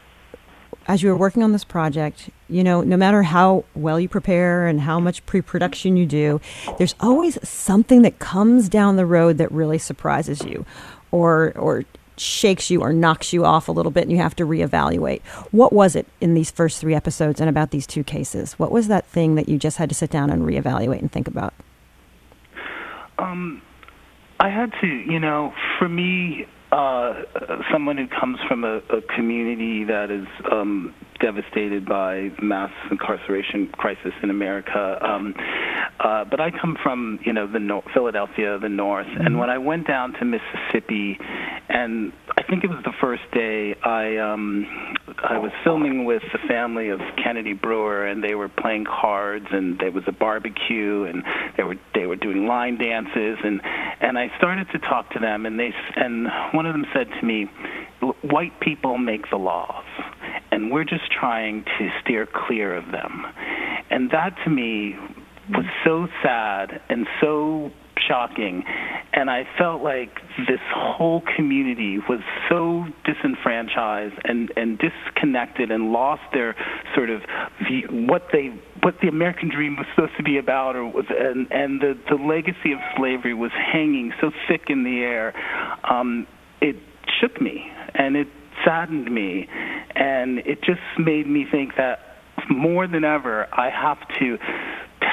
as 0.88 1.00
you 1.00 1.08
were 1.10 1.16
working 1.16 1.44
on 1.44 1.52
this 1.52 1.62
project, 1.62 2.28
you 2.48 2.64
know, 2.64 2.80
no 2.82 2.96
matter 2.96 3.22
how 3.22 3.64
well 3.76 4.00
you 4.00 4.08
prepare 4.08 4.66
and 4.66 4.80
how 4.80 4.98
much 4.98 5.24
pre-production 5.26 5.96
you 5.96 6.04
do, 6.06 6.40
there's 6.76 6.96
always 6.98 7.38
something 7.48 8.02
that 8.02 8.18
comes 8.18 8.68
down 8.68 8.96
the 8.96 9.06
road 9.06 9.38
that 9.38 9.50
really 9.52 9.78
surprises 9.78 10.44
you 10.44 10.66
or 11.12 11.52
or 11.56 11.84
shakes 12.16 12.70
you 12.70 12.80
or 12.80 12.92
knocks 12.92 13.32
you 13.32 13.44
off 13.44 13.68
a 13.68 13.72
little 13.72 13.92
bit 13.92 14.02
and 14.02 14.12
you 14.12 14.18
have 14.18 14.36
to 14.36 14.44
reevaluate. 14.44 15.22
What 15.50 15.72
was 15.72 15.96
it 15.96 16.06
in 16.20 16.34
these 16.34 16.50
first 16.50 16.80
3 16.80 16.94
episodes 16.94 17.40
and 17.40 17.48
about 17.48 17.70
these 17.70 17.86
two 17.86 18.04
cases? 18.04 18.54
What 18.54 18.70
was 18.70 18.88
that 18.88 19.06
thing 19.06 19.34
that 19.36 19.48
you 19.48 19.58
just 19.58 19.78
had 19.78 19.88
to 19.88 19.94
sit 19.94 20.10
down 20.10 20.30
and 20.30 20.42
reevaluate 20.42 21.00
and 21.00 21.10
think 21.10 21.26
about? 21.28 21.54
Um 23.18 23.62
I 24.40 24.48
had 24.48 24.72
to, 24.80 24.86
you 24.86 25.20
know, 25.20 25.52
for 25.78 25.88
me 25.88 26.46
uh, 26.72 27.12
someone 27.70 27.98
who 27.98 28.06
comes 28.08 28.38
from 28.48 28.64
a, 28.64 28.78
a 28.78 29.02
community 29.14 29.84
that 29.84 30.10
is 30.10 30.26
um, 30.50 30.94
devastated 31.20 31.84
by 31.86 32.30
mass 32.42 32.70
incarceration 32.90 33.68
crisis 33.72 34.12
in 34.22 34.30
America. 34.30 34.98
Um, 35.02 35.34
uh, 36.00 36.24
but 36.24 36.40
I 36.40 36.50
come 36.50 36.76
from, 36.82 37.20
you 37.24 37.32
know, 37.32 37.46
the 37.46 37.60
nor- 37.60 37.84
Philadelphia, 37.92 38.58
the 38.58 38.68
North, 38.68 39.06
and 39.06 39.38
when 39.38 39.50
I 39.50 39.58
went 39.58 39.86
down 39.86 40.14
to 40.14 40.24
Mississippi, 40.24 41.18
and 41.68 42.12
I 42.42 42.50
think 42.50 42.64
it 42.64 42.70
was 42.70 42.82
the 42.84 42.92
first 43.00 43.22
day, 43.32 43.76
I 43.84 44.16
um, 44.16 44.66
I 45.22 45.38
was 45.38 45.52
filming 45.62 46.04
with 46.04 46.22
the 46.32 46.38
family 46.48 46.88
of 46.88 46.98
Kennedy 47.22 47.52
Brewer, 47.52 48.04
and 48.04 48.22
they 48.22 48.34
were 48.34 48.48
playing 48.48 48.84
cards, 48.84 49.46
and 49.52 49.78
there 49.78 49.92
was 49.92 50.02
a 50.08 50.12
barbecue, 50.12 51.04
and 51.04 51.22
they 51.56 51.62
were 51.62 51.76
they 51.94 52.06
were 52.06 52.16
doing 52.16 52.46
line 52.46 52.78
dances, 52.78 53.38
and 53.44 53.60
and 54.00 54.18
I 54.18 54.36
started 54.38 54.68
to 54.72 54.80
talk 54.80 55.10
to 55.10 55.20
them, 55.20 55.46
and 55.46 55.58
they 55.58 55.72
and 55.94 56.26
one 56.52 56.66
of 56.66 56.74
them 56.74 56.84
said 56.92 57.08
to 57.20 57.24
me, 57.24 57.44
"White 58.22 58.58
people 58.60 58.98
make 58.98 59.30
the 59.30 59.38
laws." 59.38 59.84
and 60.50 60.70
we're 60.70 60.84
just 60.84 61.10
trying 61.10 61.64
to 61.64 61.90
steer 62.02 62.26
clear 62.26 62.76
of 62.76 62.84
them. 62.92 63.24
And 63.90 64.10
that 64.10 64.36
to 64.44 64.50
me 64.50 64.94
was 65.48 65.64
so 65.82 66.06
sad 66.22 66.82
and 66.90 67.06
so 67.22 67.70
shocking 68.06 68.62
and 69.12 69.30
I 69.30 69.44
felt 69.58 69.82
like 69.82 70.14
this 70.48 70.60
whole 70.74 71.22
community 71.36 71.98
was 72.08 72.20
so 72.48 72.86
disenfranchised 73.04 74.14
and 74.24 74.52
and 74.56 74.78
disconnected 74.78 75.70
and 75.70 75.92
lost 75.92 76.22
their 76.32 76.56
sort 76.94 77.10
of 77.10 77.20
view, 77.68 77.86
what 77.90 78.28
they 78.32 78.48
what 78.82 78.94
the 79.00 79.08
American 79.08 79.50
dream 79.50 79.76
was 79.76 79.86
supposed 79.94 80.16
to 80.16 80.22
be 80.22 80.38
about 80.38 80.76
or 80.76 80.86
was 80.86 81.06
and 81.10 81.46
and 81.50 81.80
the 81.80 81.98
the 82.08 82.16
legacy 82.16 82.72
of 82.72 82.78
slavery 82.96 83.34
was 83.34 83.52
hanging 83.52 84.12
so 84.20 84.30
thick 84.48 84.62
in 84.68 84.84
the 84.84 85.00
air 85.00 85.34
um 85.90 86.26
it 86.60 86.76
shook 87.20 87.40
me 87.40 87.70
and 87.94 88.16
it 88.16 88.28
saddened 88.64 89.10
me, 89.12 89.48
and 89.94 90.38
it 90.38 90.62
just 90.62 90.80
made 90.98 91.26
me 91.26 91.46
think 91.50 91.76
that 91.76 91.98
more 92.50 92.86
than 92.86 93.04
ever, 93.04 93.48
I 93.52 93.70
have 93.70 93.98
to 94.20 94.38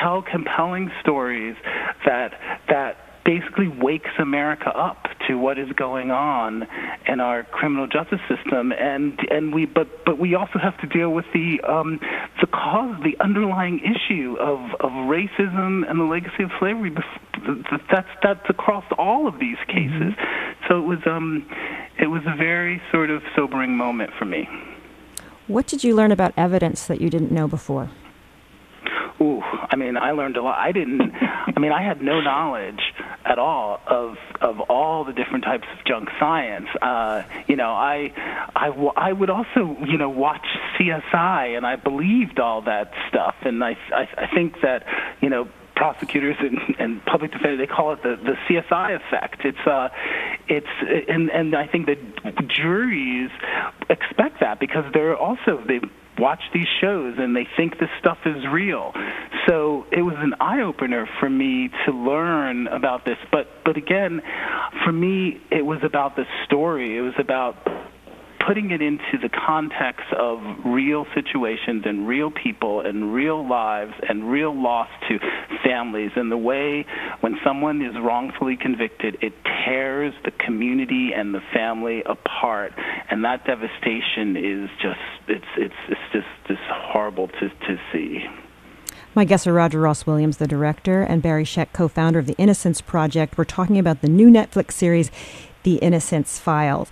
tell 0.01 0.21
compelling 0.21 0.91
stories 1.01 1.55
that 2.05 2.33
that 2.69 2.97
basically 3.29 3.67
wakes 3.67 4.09
America 4.17 4.69
up 4.75 5.05
to 5.27 5.37
what 5.37 5.59
is 5.59 5.71
going 5.73 6.09
on 6.09 6.67
in 7.07 7.19
our 7.19 7.43
criminal 7.43 7.85
justice 7.85 8.21
system, 8.27 8.71
and 8.71 9.19
and 9.29 9.53
we 9.53 9.65
but 9.67 10.03
but 10.03 10.17
we 10.17 10.33
also 10.33 10.57
have 10.57 10.75
to 10.81 10.87
deal 10.87 11.11
with 11.11 11.25
the 11.31 11.61
um, 11.61 11.99
the 12.41 12.47
cause, 12.47 12.95
the 13.03 13.15
underlying 13.23 13.81
issue 13.81 14.35
of 14.39 14.59
of 14.79 14.91
racism 15.05 15.87
and 15.87 15.99
the 15.99 16.05
legacy 16.05 16.41
of 16.41 16.49
slavery. 16.59 16.91
That's 17.91 18.07
that's 18.23 18.49
across 18.49 18.85
all 18.97 19.27
of 19.27 19.39
these 19.39 19.57
cases. 19.67 20.13
Mm-hmm. 20.17 20.65
So 20.67 20.79
it 20.79 20.87
was 20.87 20.99
um, 21.05 21.47
it 21.99 22.07
was 22.07 22.23
a 22.25 22.35
very 22.35 22.81
sort 22.91 23.11
of 23.11 23.21
sobering 23.35 23.77
moment 23.77 24.09
for 24.17 24.25
me. 24.25 24.49
What 25.45 25.67
did 25.67 25.83
you 25.83 25.95
learn 25.95 26.11
about 26.11 26.33
evidence 26.35 26.87
that 26.87 26.99
you 26.99 27.11
didn't 27.11 27.31
know 27.31 27.47
before? 27.47 27.91
Ooh, 29.21 29.41
I 29.43 29.75
mean, 29.75 29.97
I 29.97 30.11
learned 30.11 30.37
a 30.37 30.41
lot. 30.41 30.57
I 30.57 30.71
didn't. 30.71 31.01
I 31.55 31.59
mean, 31.59 31.71
I 31.71 31.83
had 31.83 32.01
no 32.01 32.21
knowledge 32.21 32.81
at 33.29 33.37
all 33.37 33.79
of 33.87 34.17
of 34.41 34.59
all 34.61 35.05
the 35.05 35.13
different 35.13 35.43
types 35.43 35.67
of 35.71 35.85
junk 35.85 36.09
science. 36.19 36.67
Uh, 36.81 37.21
you 37.47 37.55
know, 37.55 37.71
I 37.71 38.11
I 38.55 38.67
I 38.97 39.13
would 39.13 39.29
also 39.29 39.77
you 39.87 39.97
know 39.97 40.09
watch 40.09 40.45
CSI, 40.77 41.55
and 41.55 41.65
I 41.65 41.75
believed 41.75 42.39
all 42.39 42.63
that 42.63 42.91
stuff, 43.07 43.35
and 43.43 43.63
I 43.63 43.77
I, 43.93 44.07
I 44.17 44.27
think 44.33 44.55
that 44.61 44.85
you 45.21 45.29
know 45.29 45.47
prosecutors 45.75 46.35
and, 46.39 46.57
and 46.77 47.05
public 47.05 47.31
defenders 47.31 47.57
they 47.57 47.73
call 47.73 47.93
it 47.93 48.03
the, 48.03 48.17
the 48.17 48.35
CSI 48.49 48.95
effect. 48.95 49.45
It's 49.45 49.65
uh, 49.65 49.89
it's 50.47 51.07
and 51.07 51.29
and 51.29 51.55
I 51.55 51.67
think 51.67 51.85
that 51.85 51.97
juries 52.49 53.29
expect 53.89 54.39
that 54.41 54.59
because 54.59 54.85
they're 54.91 55.15
also 55.15 55.63
they 55.67 55.79
watch 56.19 56.41
these 56.53 56.67
shows 56.81 57.15
and 57.17 57.35
they 57.35 57.47
think 57.57 57.79
this 57.79 57.89
stuff 57.99 58.17
is 58.25 58.43
real. 58.51 58.91
So 59.47 59.85
it 59.91 60.01
was 60.01 60.15
an 60.17 60.33
eye 60.39 60.61
opener 60.61 61.07
for 61.19 61.29
me 61.29 61.69
to 61.85 61.91
learn 61.91 62.67
about 62.67 63.05
this. 63.05 63.17
But 63.31 63.47
but 63.65 63.77
again, 63.77 64.21
for 64.83 64.91
me, 64.91 65.39
it 65.51 65.65
was 65.65 65.79
about 65.83 66.15
the 66.15 66.25
story. 66.45 66.97
It 66.97 67.01
was 67.01 67.13
about 67.17 67.55
putting 68.45 68.71
it 68.71 68.81
into 68.81 69.17
the 69.21 69.29
context 69.29 70.05
of 70.17 70.39
real 70.65 71.05
situations 71.13 71.83
and 71.85 72.07
real 72.07 72.31
people 72.31 72.81
and 72.81 73.13
real 73.13 73.47
lives 73.47 73.93
and 74.07 74.29
real 74.29 74.53
loss 74.59 74.89
to 75.07 75.19
families 75.63 76.11
and 76.15 76.31
the 76.31 76.37
way 76.37 76.85
when 77.21 77.37
someone 77.43 77.81
is 77.81 77.93
wrongfully 78.01 78.57
convicted 78.57 79.17
it 79.21 79.33
tears 79.65 80.13
the 80.25 80.31
community 80.31 81.11
and 81.15 81.33
the 81.33 81.41
family 81.53 82.03
apart. 82.03 82.73
And 83.09 83.23
that 83.25 83.45
devastation 83.45 84.35
is 84.37 84.69
just 84.81 84.99
it's 85.27 85.45
it's 85.57 85.73
it's 85.89 86.01
just 86.13 86.27
just 86.47 86.61
horrible 86.69 87.27
to 87.27 87.49
to 87.49 87.79
see. 87.91 88.25
My 89.15 89.25
guests 89.25 89.47
are 89.47 89.53
Roger 89.53 89.79
Ross 89.79 90.05
Williams, 90.05 90.37
the 90.37 90.47
director, 90.47 91.01
and 91.01 91.21
Barry 91.21 91.43
Scheck, 91.43 91.73
co 91.73 91.87
founder 91.87 92.19
of 92.19 92.27
the 92.27 92.35
Innocence 92.37 92.79
Project. 92.79 93.37
We're 93.37 93.43
talking 93.43 93.79
about 93.79 94.01
the 94.01 94.07
new 94.07 94.29
Netflix 94.29 94.73
series, 94.73 95.09
The 95.63 95.75
Innocence 95.77 96.39
Files 96.39 96.91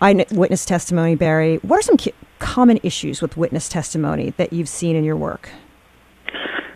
eyewitness 0.00 0.64
testimony, 0.64 1.14
Barry. 1.14 1.56
What 1.58 1.78
are 1.78 1.82
some 1.82 1.96
common 2.38 2.80
issues 2.82 3.22
with 3.22 3.36
witness 3.36 3.68
testimony 3.68 4.30
that 4.36 4.52
you've 4.52 4.68
seen 4.68 4.96
in 4.96 5.04
your 5.04 5.16
work? 5.16 5.50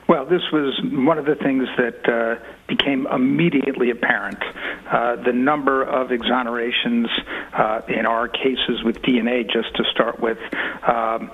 Well, 0.07 0.27
this 0.27 0.43
was 0.53 0.79
one 0.93 1.17
of 1.17 1.25
the 1.25 1.35
things 1.35 1.67
that 1.79 2.09
uh, 2.09 2.43
became 2.69 3.07
immediately 3.07 3.91
apparent. 3.91 4.39
Uh, 4.87 5.17
the 5.17 5.33
number 5.33 5.83
of 5.83 6.09
exonerations 6.09 7.07
uh, 7.55 7.81
in 7.89 8.05
our 8.05 8.29
cases 8.29 8.83
with 8.85 9.01
DNA, 9.01 9.51
just 9.51 9.75
to 9.77 9.85
start 9.91 10.21
with, 10.21 10.39
um, 10.87 11.31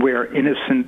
where 0.00 0.32
innocent 0.32 0.86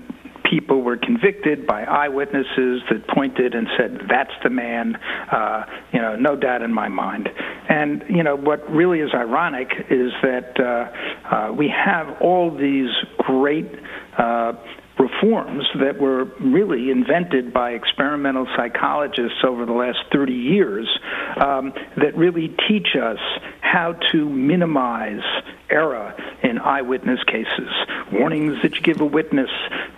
people 0.51 0.83
were 0.83 0.97
convicted 0.97 1.67
by 1.67 1.85
eyewitnesses 1.85 2.83
that 2.91 3.07
pointed 3.09 3.55
and 3.55 3.69
said, 3.77 4.03
"That's 4.09 4.33
the 4.43 4.51
man." 4.51 4.97
Uh, 4.97 5.65
you 5.93 6.01
know, 6.01 6.17
no 6.17 6.37
doubt 6.37 6.63
in 6.63 6.73
my 6.73 6.89
mind. 6.89 7.29
And 7.69 8.05
you 8.09 8.23
know, 8.23 8.37
what 8.37 8.69
really 8.71 9.01
is 9.01 9.11
ironic 9.15 9.69
is 9.91 10.13
that 10.23 10.59
uh, 10.61 11.35
uh, 11.35 11.53
we 11.53 11.69
have 11.69 12.21
all 12.21 12.51
these 12.51 12.91
great. 13.19 13.71
Uh, 14.17 14.55
reforms 14.99 15.65
that 15.81 15.99
were 15.99 16.25
really 16.41 16.91
invented 16.91 17.53
by 17.53 17.73
experimental 17.73 18.47
psychologists 18.57 19.39
over 19.47 19.67
the 19.67 19.73
last 19.73 19.99
30 20.13 20.33
years 20.33 20.89
um, 21.37 21.73
that 21.97 22.17
really 22.17 22.55
teach 22.69 22.97
us 23.01 23.19
how 23.61 23.93
to 24.13 24.29
minimize 24.29 25.23
error 25.69 26.15
in 26.43 26.59
eyewitness 26.59 27.19
cases. 27.25 27.69
Warnings 28.13 28.63
that 28.63 28.77
you 28.77 28.83
give 28.83 29.01
a 29.01 29.05
witness. 29.05 29.51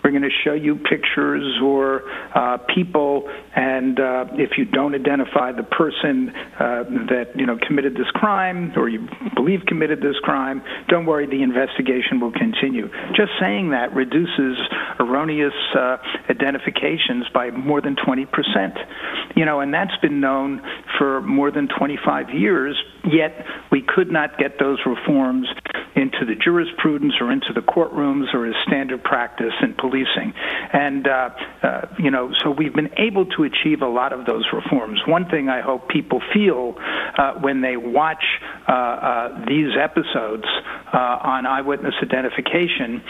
We're 0.03 0.11
going 0.11 0.23
to 0.23 0.29
show 0.43 0.53
you 0.53 0.75
pictures 0.75 1.59
or 1.61 2.09
uh, 2.33 2.57
people, 2.73 3.29
and 3.55 3.99
uh, 3.99 4.25
if 4.33 4.57
you 4.57 4.65
don't 4.65 4.95
identify 4.95 5.51
the 5.51 5.63
person 5.63 6.29
uh, 6.29 6.83
that 7.09 7.33
you 7.35 7.45
know 7.45 7.57
committed 7.67 7.93
this 7.95 8.09
crime 8.13 8.73
or 8.75 8.89
you 8.89 9.07
believe 9.35 9.61
committed 9.67 10.01
this 10.01 10.17
crime, 10.23 10.63
don't 10.87 11.05
worry, 11.05 11.27
the 11.27 11.43
investigation 11.43 12.19
will 12.19 12.31
continue. 12.31 12.89
Just 13.15 13.31
saying 13.39 13.71
that 13.71 13.93
reduces 13.93 14.57
erroneous 14.99 15.53
uh, 15.75 15.97
identifications 16.29 17.27
by 17.33 17.51
more 17.51 17.81
than 17.81 17.95
20 17.95 18.25
percent. 18.25 18.77
You 19.35 19.45
know, 19.45 19.59
and 19.59 19.73
that's 19.73 19.95
been 20.01 20.19
known 20.19 20.61
for 20.97 21.21
more 21.21 21.51
than 21.51 21.67
25 21.67 22.29
years. 22.31 22.81
Yet 23.05 23.45
we 23.71 23.81
could 23.81 24.11
not 24.11 24.37
get 24.37 24.59
those 24.59 24.79
reforms 24.85 25.47
into 25.95 26.25
the 26.25 26.35
jurisprudence 26.35 27.15
or 27.19 27.31
into 27.31 27.53
the 27.53 27.61
courtrooms 27.61 28.33
or 28.33 28.45
as 28.45 28.55
standard 28.65 29.03
practice 29.03 29.53
in 29.61 29.73
policing. 29.73 30.33
And, 30.73 31.07
uh, 31.07 31.29
uh, 31.61 31.81
you 31.97 32.11
know, 32.11 32.31
so 32.43 32.51
we've 32.51 32.73
been 32.73 32.91
able 32.97 33.25
to 33.25 33.43
achieve 33.43 33.81
a 33.81 33.87
lot 33.87 34.13
of 34.13 34.25
those 34.25 34.45
reforms. 34.53 35.01
One 35.07 35.27
thing 35.29 35.49
I 35.49 35.61
hope 35.61 35.89
people 35.89 36.21
feel 36.33 36.75
uh, 37.17 37.33
when 37.41 37.61
they 37.61 37.77
watch 37.77 38.23
uh, 38.67 38.71
uh, 38.71 39.45
these 39.45 39.71
episodes 39.79 40.45
uh, 40.93 40.97
on 40.97 41.45
eyewitness 41.45 41.95
identification 42.01 43.01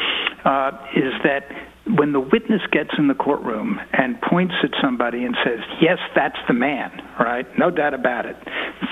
is 0.95 1.13
that 1.23 1.68
when 1.97 2.13
the 2.13 2.19
witness 2.19 2.61
gets 2.71 2.91
in 2.97 3.07
the 3.07 3.13
courtroom 3.13 3.79
and 3.93 4.21
points 4.21 4.53
at 4.63 4.71
somebody 4.81 5.23
and 5.23 5.35
says, 5.43 5.59
Yes, 5.81 5.97
that's 6.15 6.37
the 6.47 6.53
man, 6.53 6.91
right? 7.19 7.45
No 7.57 7.71
doubt 7.71 7.93
about 7.93 8.25
it, 8.25 8.35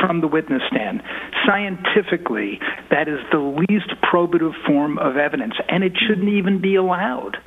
from 0.01 0.21
the 0.21 0.27
witness 0.27 0.62
stand, 0.71 1.01
scientifically, 1.45 2.60
that 2.89 3.07
is 3.07 3.19
the 3.31 3.39
least 3.69 3.91
probative 4.01 4.53
form 4.65 4.97
of 4.97 5.17
evidence, 5.17 5.53
and 5.69 5.83
it 5.83 5.93
shouldn't 6.07 6.29
even 6.29 6.62
be 6.62 6.75
allowed. 6.75 7.38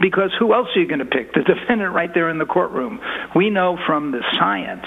Because 0.00 0.30
who 0.38 0.54
else 0.54 0.68
are 0.76 0.80
you 0.80 0.88
going 0.88 1.00
to 1.00 1.04
pick? 1.04 1.32
The 1.32 1.42
defendant 1.42 1.94
right 1.94 2.10
there 2.14 2.30
in 2.30 2.38
the 2.38 2.46
courtroom. 2.46 3.00
We 3.34 3.50
know 3.50 3.78
from 3.86 4.12
the 4.12 4.22
science 4.38 4.86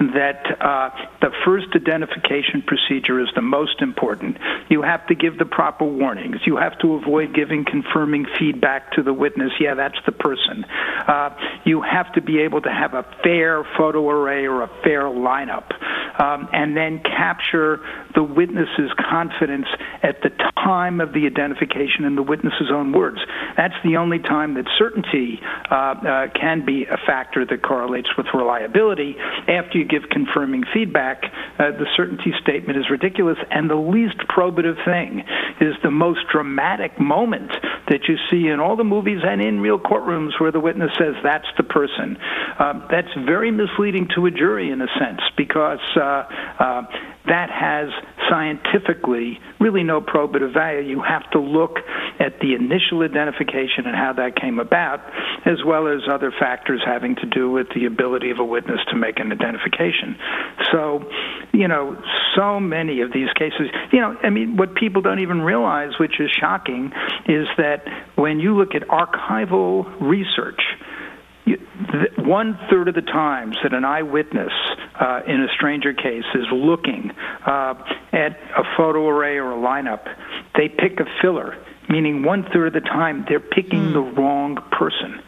that 0.00 0.44
uh, 0.60 0.90
the 1.20 1.30
first 1.44 1.68
identification 1.74 2.62
procedure 2.62 3.20
is 3.20 3.28
the 3.34 3.42
most 3.42 3.80
important. 3.80 4.38
You 4.68 4.82
have 4.82 5.06
to 5.06 5.14
give 5.14 5.38
the 5.38 5.44
proper 5.44 5.84
warnings. 5.84 6.38
You 6.46 6.56
have 6.56 6.78
to 6.80 6.94
avoid 6.94 7.34
giving 7.34 7.64
confirming 7.64 8.26
feedback 8.38 8.92
to 8.92 9.02
the 9.02 9.12
witness. 9.12 9.52
Yeah, 9.60 9.74
that's 9.74 9.98
the 10.04 10.12
person. 10.12 10.64
Uh, 11.06 11.30
you 11.64 11.82
have 11.82 12.12
to 12.14 12.22
be 12.22 12.40
able 12.40 12.60
to 12.62 12.70
have 12.70 12.94
a 12.94 13.04
fair 13.22 13.64
photo 13.76 14.08
array 14.10 14.46
or 14.46 14.62
a 14.62 14.68
fair 14.82 15.02
lineup, 15.04 15.70
um, 16.20 16.48
and 16.52 16.76
then 16.76 17.00
capture 17.02 17.80
the 18.14 18.22
witness's 18.22 18.90
confidence 19.10 19.66
at 20.02 20.22
the 20.22 20.30
time 20.64 21.00
of 21.00 21.12
the 21.12 21.26
identification 21.26 22.04
in 22.04 22.16
the 22.16 22.22
witness's 22.22 22.70
own 22.72 22.92
words. 22.92 23.18
That's 23.56 23.74
the 23.84 23.96
only 23.96 24.18
time 24.18 24.54
that 24.54 24.66
certainty 24.78 25.40
uh, 25.70 25.74
uh, 25.74 26.26
can 26.34 26.64
be 26.64 26.84
a 26.84 26.96
factor 27.06 27.44
that 27.46 27.62
correlates 27.62 28.08
with 28.16 28.26
reliability. 28.34 29.16
After 29.48 29.83
you 29.84 30.00
give 30.00 30.08
confirming 30.10 30.64
feedback, 30.72 31.22
uh, 31.58 31.70
the 31.72 31.86
certainty 31.96 32.32
statement 32.42 32.78
is 32.78 32.90
ridiculous, 32.90 33.38
and 33.50 33.70
the 33.70 33.76
least 33.76 34.18
probative 34.28 34.82
thing 34.84 35.20
is 35.60 35.74
the 35.82 35.90
most 35.90 36.20
dramatic 36.32 36.98
moment 36.98 37.50
that 37.88 38.00
you 38.08 38.16
see 38.30 38.48
in 38.48 38.60
all 38.60 38.76
the 38.76 38.84
movies 38.84 39.20
and 39.24 39.40
in 39.40 39.60
real 39.60 39.78
courtrooms 39.78 40.40
where 40.40 40.52
the 40.52 40.60
witness 40.60 40.90
says 40.98 41.14
that's 41.22 41.46
the 41.56 41.62
person. 41.62 42.16
Um, 42.58 42.86
that's 42.90 43.12
very 43.26 43.50
misleading 43.50 44.08
to 44.14 44.26
a 44.26 44.30
jury 44.30 44.70
in 44.70 44.80
a 44.80 44.88
sense 44.98 45.20
because 45.36 45.80
uh, 45.96 46.00
uh, 46.58 46.82
that 47.26 47.50
has 47.50 47.88
scientifically 48.28 49.38
really 49.60 49.82
no 49.82 50.00
probative 50.00 50.52
value. 50.52 50.80
You 50.88 51.02
have 51.02 51.28
to 51.32 51.40
look 51.40 51.78
at 52.20 52.38
the 52.40 52.54
initial 52.54 53.02
identification 53.02 53.86
and 53.86 53.96
how 53.96 54.12
that 54.16 54.36
came 54.36 54.58
about, 54.58 55.00
as 55.46 55.64
well 55.64 55.88
as 55.88 56.00
other 56.10 56.32
factors 56.38 56.82
having 56.84 57.16
to 57.16 57.26
do 57.26 57.50
with 57.50 57.68
the 57.74 57.86
ability 57.86 58.30
of 58.30 58.38
a 58.38 58.44
witness 58.44 58.80
to 58.90 58.96
make 58.96 59.18
an 59.18 59.32
identification. 59.32 59.73
So, 60.72 61.04
you 61.52 61.68
know, 61.68 61.96
so 62.36 62.58
many 62.58 63.00
of 63.00 63.12
these 63.12 63.28
cases, 63.38 63.68
you 63.92 64.00
know, 64.00 64.16
I 64.22 64.30
mean, 64.30 64.56
what 64.56 64.74
people 64.74 65.02
don't 65.02 65.20
even 65.20 65.40
realize, 65.40 65.92
which 65.98 66.20
is 66.20 66.30
shocking, 66.30 66.92
is 67.26 67.46
that 67.58 67.84
when 68.16 68.40
you 68.40 68.56
look 68.56 68.74
at 68.74 68.82
archival 68.88 69.84
research, 70.00 70.60
one 72.18 72.58
third 72.70 72.88
of 72.88 72.94
the 72.94 73.02
times 73.02 73.56
that 73.62 73.74
an 73.74 73.84
eyewitness 73.84 74.52
uh, 74.98 75.20
in 75.26 75.42
a 75.42 75.48
stranger 75.54 75.92
case 75.92 76.24
is 76.34 76.46
looking 76.52 77.10
uh, 77.46 77.74
at 78.12 78.38
a 78.56 78.62
photo 78.76 79.08
array 79.08 79.36
or 79.36 79.52
a 79.52 79.56
lineup, 79.56 80.04
they 80.56 80.68
pick 80.68 81.00
a 81.00 81.04
filler, 81.20 81.56
meaning 81.88 82.22
one 82.22 82.46
third 82.52 82.68
of 82.74 82.82
the 82.82 82.88
time 82.88 83.24
they're 83.28 83.40
picking 83.40 83.88
mm. 83.88 83.92
the 83.92 84.00
wrong 84.00 84.56
person. 84.72 85.20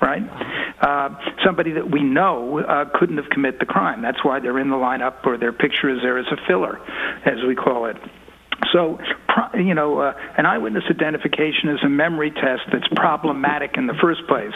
Right? 0.00 0.22
Uh, 0.80 1.08
somebody 1.44 1.72
that 1.72 1.90
we 1.90 2.02
know 2.02 2.60
uh, 2.60 2.84
couldn't 2.98 3.16
have 3.16 3.28
committed 3.30 3.60
the 3.60 3.66
crime. 3.66 4.00
That's 4.00 4.24
why 4.24 4.38
they're 4.38 4.58
in 4.60 4.70
the 4.70 4.76
lineup 4.76 5.26
or 5.26 5.36
their 5.36 5.52
picture 5.52 5.90
is 5.90 6.00
there 6.02 6.18
as 6.18 6.26
a 6.30 6.36
filler, 6.46 6.78
as 7.26 7.44
we 7.46 7.56
call 7.56 7.86
it. 7.86 7.96
So, 8.72 8.98
you 9.54 9.74
know, 9.74 10.00
uh, 10.00 10.14
an 10.36 10.46
eyewitness 10.46 10.84
identification 10.90 11.70
is 11.70 11.78
a 11.84 11.88
memory 11.88 12.30
test 12.30 12.62
that's 12.72 12.88
problematic 12.94 13.76
in 13.76 13.86
the 13.86 13.94
first 13.94 14.26
place. 14.26 14.54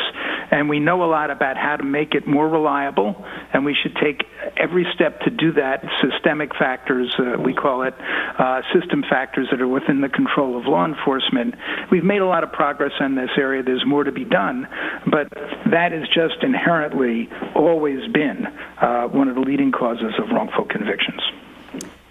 And 0.50 0.68
we 0.68 0.80
know 0.80 1.04
a 1.04 1.10
lot 1.10 1.30
about 1.30 1.56
how 1.56 1.76
to 1.76 1.84
make 1.84 2.14
it 2.14 2.26
more 2.26 2.48
reliable, 2.48 3.24
and 3.52 3.64
we 3.64 3.74
should 3.80 3.96
take 3.96 4.24
every 4.56 4.86
step 4.94 5.20
to 5.20 5.30
do 5.30 5.52
that. 5.52 5.84
Systemic 6.00 6.54
factors, 6.58 7.14
uh, 7.18 7.40
we 7.40 7.54
call 7.54 7.82
it, 7.82 7.94
uh, 8.38 8.60
system 8.74 9.02
factors 9.08 9.48
that 9.50 9.60
are 9.60 9.68
within 9.68 10.00
the 10.00 10.08
control 10.08 10.58
of 10.58 10.66
law 10.66 10.84
enforcement. 10.84 11.54
We've 11.90 12.04
made 12.04 12.20
a 12.20 12.26
lot 12.26 12.44
of 12.44 12.52
progress 12.52 12.92
in 13.00 13.14
this 13.14 13.30
area. 13.38 13.62
There's 13.62 13.86
more 13.86 14.04
to 14.04 14.12
be 14.12 14.24
done, 14.24 14.68
but 15.10 15.28
that 15.70 15.92
has 15.92 16.08
just 16.08 16.42
inherently 16.42 17.30
always 17.54 18.06
been 18.12 18.46
uh, 18.80 19.04
one 19.08 19.28
of 19.28 19.36
the 19.36 19.40
leading 19.40 19.72
causes 19.72 20.12
of 20.18 20.28
wrongful 20.30 20.64
convictions. 20.64 21.22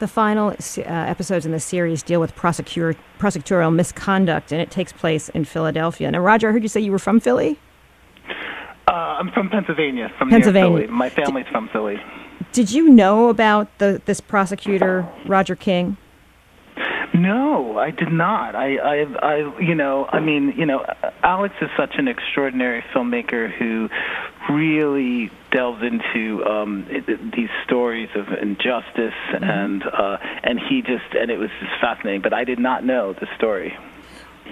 The 0.01 0.07
final 0.07 0.47
uh, 0.49 0.81
episodes 0.81 1.45
in 1.45 1.51
the 1.51 1.59
series 1.59 2.01
deal 2.01 2.19
with 2.19 2.33
prosecutor, 2.33 2.97
prosecutorial 3.19 3.71
misconduct, 3.71 4.51
and 4.51 4.59
it 4.59 4.71
takes 4.71 4.91
place 4.91 5.29
in 5.29 5.45
Philadelphia. 5.45 6.09
Now, 6.09 6.21
Roger, 6.21 6.49
I 6.49 6.53
heard 6.53 6.63
you 6.63 6.69
say 6.69 6.81
you 6.81 6.91
were 6.91 6.97
from 6.97 7.19
Philly. 7.19 7.59
Uh, 8.87 8.93
I'm 8.93 9.29
from 9.31 9.47
Pennsylvania, 9.51 10.11
from 10.17 10.31
Pennsylvania. 10.31 10.87
My 10.87 11.07
family's 11.07 11.45
from 11.51 11.69
Philly. 11.69 11.97
Did 12.51 12.71
you 12.71 12.89
know 12.89 13.29
about 13.29 13.77
the 13.77 14.01
this 14.05 14.19
prosecutor 14.19 15.07
Roger 15.27 15.55
King? 15.55 15.97
No, 17.13 17.77
I 17.77 17.91
did 17.91 18.11
not. 18.11 18.55
I, 18.55 18.77
I, 18.77 18.95
I, 19.21 19.59
you 19.59 19.75
know, 19.75 20.07
I 20.11 20.19
mean, 20.19 20.53
you 20.57 20.65
know, 20.65 20.85
Alex 21.23 21.53
is 21.61 21.69
such 21.75 21.95
an 21.97 22.07
extraordinary 22.07 22.83
filmmaker 22.93 23.51
who 23.51 23.89
really 24.49 25.29
delves 25.51 25.83
into 25.83 26.43
um, 26.45 26.85
these 27.35 27.49
stories 27.65 28.09
of 28.15 28.27
injustice, 28.41 29.13
mm-hmm. 29.29 29.43
and 29.43 29.83
uh, 29.83 30.17
and 30.43 30.59
he 30.59 30.81
just 30.81 31.13
and 31.13 31.29
it 31.29 31.37
was 31.37 31.49
just 31.59 31.73
fascinating. 31.81 32.21
But 32.21 32.33
I 32.33 32.43
did 32.45 32.59
not 32.59 32.85
know 32.85 33.13
the 33.13 33.27
story. 33.37 33.77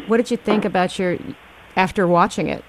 What 0.07 0.17
did 0.17 0.29
you 0.29 0.37
think 0.37 0.65
about 0.65 0.99
your 0.99 1.17
after 1.75 2.07
watching 2.07 2.47
it? 2.47 2.63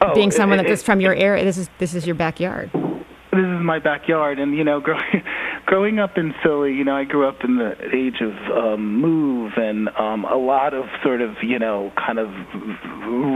Oh, 0.00 0.14
Being 0.14 0.32
someone 0.32 0.58
it, 0.58 0.66
that's 0.66 0.82
from 0.82 1.00
your 1.00 1.14
area, 1.14 1.44
this 1.44 1.56
is 1.56 1.70
this 1.78 1.94
is 1.94 2.04
your 2.04 2.16
backyard. 2.16 2.70
This 2.72 3.44
is 3.44 3.62
my 3.62 3.78
backyard, 3.78 4.38
and 4.38 4.56
you 4.56 4.64
know, 4.64 4.80
growing 4.80 5.22
growing 5.66 5.98
up 5.98 6.16
in 6.16 6.34
Philly, 6.42 6.72
you 6.72 6.84
know, 6.84 6.96
I 6.96 7.04
grew 7.04 7.26
up 7.26 7.44
in 7.44 7.56
the 7.56 7.72
age 7.94 8.20
of 8.20 8.32
um, 8.56 9.00
MOVE 9.00 9.52
and 9.56 9.88
um, 9.98 10.24
a 10.24 10.36
lot 10.36 10.74
of 10.74 10.84
sort 11.02 11.20
of, 11.20 11.36
you 11.42 11.58
know, 11.58 11.92
kind 11.96 12.18
of 12.18 12.28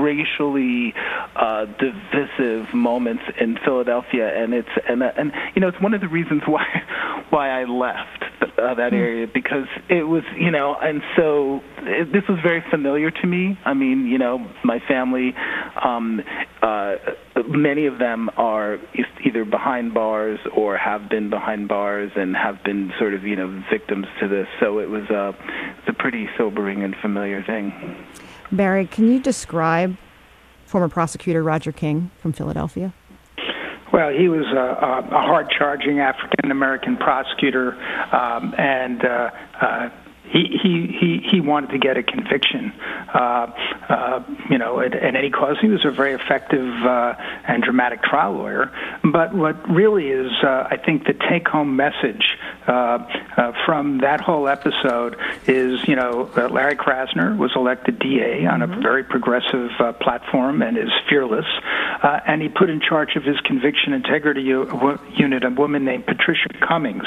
racially 0.03 0.95
uh, 1.37 1.67
divisive 1.79 2.75
moments 2.75 3.23
in 3.41 3.59
Philadelphia, 3.65 4.31
and 4.43 4.55
it's 4.55 4.69
and 4.89 5.03
uh, 5.03 5.13
and 5.17 5.33
you 5.55 5.61
know, 5.61 5.69
it's 5.69 5.81
one 5.81 5.95
of 5.95 6.01
the 6.01 6.09
reasons 6.09 6.43
why 6.47 6.65
why 7.31 7.51
I 7.51 7.65
left 7.65 8.25
uh, 8.43 8.75
that 8.75 8.91
hmm. 8.91 8.97
area 8.97 9.27
because 9.33 9.67
it 9.89 10.03
was, 10.03 10.23
you 10.37 10.51
know, 10.51 10.77
and 10.81 11.03
so 11.17 11.61
it, 11.79 12.13
this 12.13 12.23
was 12.29 12.39
very 12.43 12.63
familiar 12.71 13.11
to 13.11 13.27
me. 13.27 13.59
I 13.65 13.75
mean, 13.75 14.07
you 14.07 14.19
know, 14.19 14.47
my 14.65 14.79
family, 14.87 15.35
um, 15.83 16.21
uh, 16.63 16.97
many 17.49 17.87
of 17.87 17.99
them 17.99 18.31
are 18.37 18.79
either 19.25 19.45
behind 19.45 19.95
bars 19.95 20.39
or 20.57 20.77
have 20.77 21.09
been 21.09 21.31
behind 21.31 21.69
bars 21.69 22.11
and 22.19 22.37
have 22.37 22.63
been 22.65 22.93
sort 22.99 23.15
of, 23.15 23.25
you 23.25 23.37
know, 23.37 23.63
victims 23.71 24.07
to 24.21 24.29
this. 24.29 24.47
So 24.61 24.79
it 24.79 24.91
was 24.91 25.09
a, 25.11 25.35
it's 25.79 25.89
a 25.89 25.93
pretty 25.93 26.29
sobering 26.37 26.83
and 26.83 26.95
familiar 26.97 27.43
thing. 27.43 27.73
Barry, 28.53 28.87
can 28.87 29.11
you 29.11 29.21
describe 29.21 29.97
former 30.67 30.89
prosecutor 30.89 31.43
Roger 31.43 31.73
King 31.73 32.11
from 32.19 32.33
Philadelphia? 32.33 32.93
Well, 33.91 34.11
he 34.13 34.29
was 34.29 34.45
a, 34.47 35.07
a 35.15 35.21
hard-charging 35.23 35.99
African 35.99 36.51
American 36.51 36.99
prosecutor, 36.99 37.73
um, 38.13 38.55
and 38.59 39.03
uh, 39.03 39.31
uh, 39.61 39.89
he 40.31 40.59
he 40.63 40.87
he 41.01 41.29
he 41.31 41.41
wanted 41.41 41.71
to 41.71 41.79
get 41.79 41.97
a 41.97 42.03
conviction, 42.03 42.73
uh, 43.15 43.53
uh, 43.89 44.23
you 44.51 44.59
know, 44.59 44.81
at, 44.81 44.95
at 44.95 45.17
any 45.17 45.31
cost. 45.31 45.61
He 45.61 45.69
was 45.69 45.85
a 45.85 45.91
very 45.91 46.13
effective 46.13 46.69
uh, 46.85 47.15
and 47.47 47.63
dramatic 47.63 48.03
trial 48.03 48.33
lawyer. 48.33 48.71
But 49.03 49.35
what 49.35 49.69
really 49.69 50.09
is, 50.09 50.31
uh, 50.43 50.69
I 50.71 50.77
think, 50.77 51.05
the 51.05 51.15
take-home 51.15 51.77
message 51.77 52.37
uh, 52.67 52.99
uh, 53.37 53.53
from 53.65 53.99
that 53.99 54.21
whole 54.21 54.49
episode 54.49 55.17
is, 55.47 55.87
you 55.89 55.97
know, 55.97 56.31
uh, 56.37 56.49
Larry 56.49 56.77
Krasner 56.77 57.37
was 57.37 57.53
elected 57.57 57.99
DA 57.99 58.47
on 58.47 58.63
a 58.63 58.69
mm-hmm. 58.69 58.83
very 58.83 59.05
progressive 59.05 59.71
uh, 59.79 59.93
platform 59.95 60.63
and 60.63 60.77
is 60.77 60.91
fearless, 61.09 61.47
uh, 62.03 62.21
and 62.27 62.43
he 62.43 62.49
put 62.49 62.69
in 62.69 62.81
charge 62.81 63.17
of 63.17 63.25
his 63.25 63.41
conviction 63.41 63.93
integrity 63.93 64.43
u- 64.43 64.99
unit 65.17 65.45
a 65.45 65.51
woman 65.51 65.85
named 65.85 66.07
Patricia 66.07 66.49
Cummings, 66.67 67.07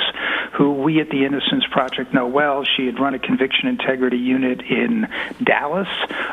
who 0.58 0.74
we 0.74 1.00
at 1.00 1.10
the 1.10 1.26
Innocence 1.26 1.66
Project 1.72 2.14
know 2.14 2.28
well. 2.28 2.64
She 2.78 2.86
had 2.86 3.00
run 3.00 3.11
a 3.14 3.20
conviction 3.20 3.68
integrity 3.68 4.18
unit 4.18 4.62
in 4.62 5.08
Dallas, 5.44 5.88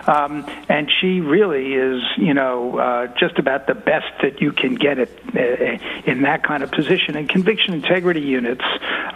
um, 0.07 0.45
and 0.69 0.91
she 1.01 1.21
really 1.21 1.75
is, 1.75 2.03
you 2.17 2.35
know, 2.35 2.79
uh, 2.79 3.07
just 3.19 3.39
about 3.39 3.67
the 3.67 3.75
best 3.75 4.07
that 4.23 4.41
you 4.41 4.53
can 4.53 4.75
get 4.75 4.99
it 4.99 5.11
uh, 5.35 6.11
in 6.11 6.23
that 6.23 6.43
kind 6.43 6.63
of 6.63 6.71
position. 6.71 7.17
And 7.17 7.29
conviction 7.29 7.75
integrity 7.75 8.21
units, 8.21 8.65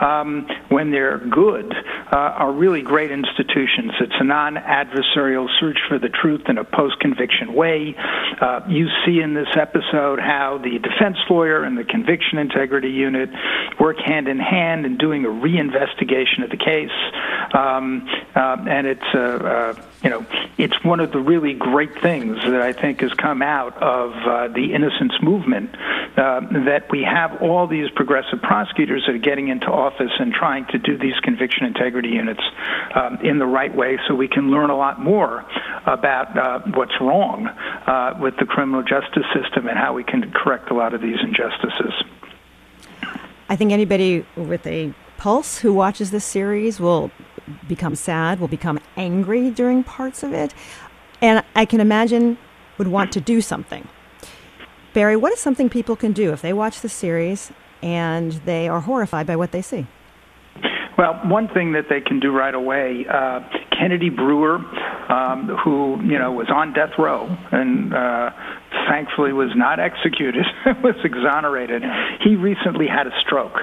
um, 0.01 0.46
when 0.68 0.90
they're 0.90 1.18
good, 1.18 1.72
uh, 2.12 2.16
are 2.16 2.53
really 2.53 2.83
great 2.83 3.11
institutions. 3.11 3.92
It's 4.01 4.12
a 4.18 4.25
non-adversarial 4.25 5.48
search 5.61 5.79
for 5.88 5.98
the 5.98 6.09
truth 6.09 6.42
in 6.48 6.59
a 6.59 6.64
post-conviction 6.64 7.55
way. 7.55 7.94
Uh, 8.40 8.61
you 8.68 8.88
see 9.05 9.20
in 9.20 9.35
this 9.35 9.48
episode 9.57 10.18
how 10.18 10.59
the 10.62 10.79
defense 10.79 11.16
lawyer 11.31 11.64
and 11.64 11.77
the 11.77 11.85
conviction 11.85 12.38
integrity 12.38 12.90
unit 12.90 13.31
work 13.81 13.98
hand 13.98 14.29
in 14.29 14.38
hand 14.38 14.87
in 14.87 14.96
doing 14.96 15.25
a 15.25 15.29
reinvestigation 15.29 16.44
of 16.44 16.51
the 16.51 16.57
case. 16.57 16.90
Um, 17.53 18.09
uh, 18.35 18.65
and 18.67 18.87
it's 18.87 19.15
uh, 19.15 19.19
uh, 19.19 19.83
you 20.03 20.11
know 20.11 20.27
it's 20.57 20.83
one 20.85 21.01
of 21.01 21.12
the 21.12 21.19
really 21.19 21.53
great 21.53 22.01
things 22.01 22.38
that 22.45 22.62
I 22.62 22.73
think 22.73 23.01
has 23.01 23.12
come 23.12 23.43
out 23.43 23.77
of 23.77 24.12
uh, 24.12 24.49
the 24.49 24.73
innocence 24.73 25.12
movement 25.21 25.75
uh, 26.17 26.41
that 26.65 26.87
we 26.91 27.03
have 27.03 27.43
all 27.43 27.67
these 27.67 27.91
progressive 27.91 28.41
prosecutors 28.41 29.05
that 29.07 29.15
are 29.15 29.19
getting 29.19 29.49
into 29.49 29.67
office 29.67 30.12
and 30.19 30.33
trying 30.33 30.67
to 30.67 30.79
do 30.79 30.97
these 30.97 31.19
conviction 31.23 31.67
integrity 31.67 32.11
units 32.11 32.43
um, 32.95 33.19
in 33.23 33.38
the 33.38 33.47
right 33.47 33.75
way, 33.75 33.99
so 34.09 34.15
we 34.15 34.29
can 34.29 34.51
learn 34.51 34.71
a 34.71 34.77
lot 34.77 35.01
more 35.01 35.45
about 35.87 36.37
uh, 36.37 36.61
what's 36.75 36.99
wrong 37.01 37.47
uh, 37.47 38.17
with 38.21 38.37
the 38.38 38.47
criminal 38.47 38.83
justice 38.83 39.27
system 39.35 39.69
and 39.69 39.79
how 39.79 39.93
we 39.93 40.05
can 40.05 40.31
correct 40.33 40.71
a 40.71 40.75
lot 40.75 40.95
of 40.95 41.01
these 41.01 41.19
injustices. 41.23 41.93
I 43.49 43.57
think 43.57 43.73
anybody 43.73 44.25
with 44.37 44.67
a 44.67 44.95
pulse 45.19 45.59
who 45.59 45.73
watches 45.73 46.11
this 46.11 46.25
series 46.25 46.81
will 46.81 47.11
become 47.68 47.94
sad, 47.94 48.40
will 48.40 48.48
become 48.48 48.78
angry 48.96 49.50
during 49.50 49.85
parts 49.85 50.22
of 50.22 50.33
it, 50.33 50.55
and 51.20 51.44
I 51.55 51.64
can 51.64 51.81
imagine 51.81 52.38
would 52.78 52.88
want 52.88 53.12
to 53.12 53.20
do 53.20 53.40
something. 53.40 53.87
Barry, 54.92 55.16
what 55.16 55.33
is 55.33 55.40
something 55.40 55.70
people 55.70 55.96
can 55.96 56.12
do 56.12 56.33
if 56.33 56.42
they 56.42 56.52
watch 56.52 56.81
the 56.81 56.88
series 56.88 57.50
and 57.83 58.33
they 58.44 58.68
are 58.68 58.81
horrified 58.81 59.26
by 59.26 59.37
what 59.37 59.52
they 59.52 59.62
see? 59.62 59.87
Well, 60.98 61.14
one 61.24 61.48
thing 61.48 61.72
that 61.72 61.88
they 61.88 62.00
can 62.00 62.20
do 62.20 62.31
right 62.33 62.55
away, 62.55 63.07
uh, 63.09 63.40
Kennedy 63.70 64.11
Brewer, 64.11 64.57
um, 65.09 65.48
who 65.64 66.00
you 66.02 66.18
know 66.18 66.33
was 66.33 66.48
on 66.55 66.72
death 66.74 66.92
row 66.98 67.26
and 67.50 67.94
uh, 67.94 68.31
thankfully 68.88 69.33
was 69.33 69.50
not 69.57 69.81
executed, 69.81 70.44
was 70.83 70.96
exonerated. 71.02 71.83
He 72.22 72.37
recently 72.37 72.87
had 72.87 73.07
a 73.07 73.12
stroke. 73.20 73.57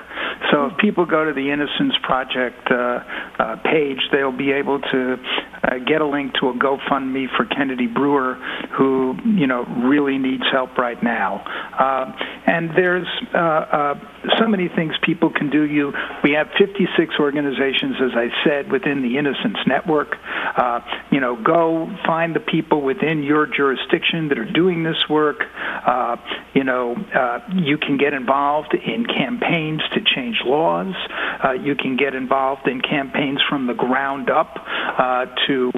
So 0.51 0.67
if 0.67 0.77
people 0.77 1.05
go 1.05 1.25
to 1.25 1.33
the 1.33 1.51
Innocence 1.51 1.93
Project 2.03 2.71
uh, 2.71 2.99
uh, 3.39 3.55
page, 3.63 3.99
they'll 4.12 4.35
be 4.35 4.51
able 4.51 4.79
to 4.79 5.17
uh, 5.63 5.78
get 5.80 6.02
a 6.02 6.06
link 6.06 6.34
to 6.36 6.50
a 6.50 6.54
GoFundMe 6.54 7.26
for 7.36 7.45
Kennedy 7.45 7.88
Brewer, 7.88 8.36
who 8.78 9.15
you 9.26 9.48
know 9.48 9.63
really 9.65 10.17
needs 10.17 10.43
help 10.52 10.78
right 10.78 11.02
now. 11.02 11.43
Uh, 11.78 12.12
and 12.45 12.72
there's 12.76 13.08
uh, 13.34 13.38
uh, 13.38 14.00
so 14.39 14.48
many 14.48 14.69
things 14.69 14.93
people 15.04 15.30
can 15.30 15.50
do. 15.50 15.63
You, 15.63 15.93
we 16.24 16.32
have 16.32 16.48
56 16.58 17.15
organizations, 17.19 17.95
as 18.02 18.12
I 18.15 18.30
said, 18.43 18.72
within 18.72 19.02
the 19.02 19.17
Innocence 19.17 19.58
Network. 19.67 20.15
Uh, 20.58 20.80
you 21.12 21.19
know, 21.19 21.36
go 21.41 21.89
find 22.06 22.36
the 22.36 22.39
people 22.39 22.82
within 22.82 23.24
your 23.24 23.45
jurisdiction 23.45 24.30
that 24.30 24.39
are 24.39 24.52
doing 24.52 24.84
this 24.84 24.98
work. 25.10 25.43
Uh, 25.86 26.17
you 26.54 26.63
know, 26.63 26.95
uh, 26.95 27.39
you 27.56 27.78
can 27.78 27.98
get 27.98 28.13
involved 28.13 28.74
in 28.74 29.06
campaigns 29.06 29.82
to 29.93 30.02
change 30.15 30.38
laws. 30.45 30.95
Uh, 31.43 31.52
you 31.52 31.76
can 31.76 31.95
get 31.95 32.15
involved 32.15 32.67
in 32.67 32.82
campaigns 32.82 33.39
from 33.48 33.67
the 33.67 33.74
ground 33.74 34.30
up 34.30 34.58
uh, 34.58 35.26
to, 35.49 35.71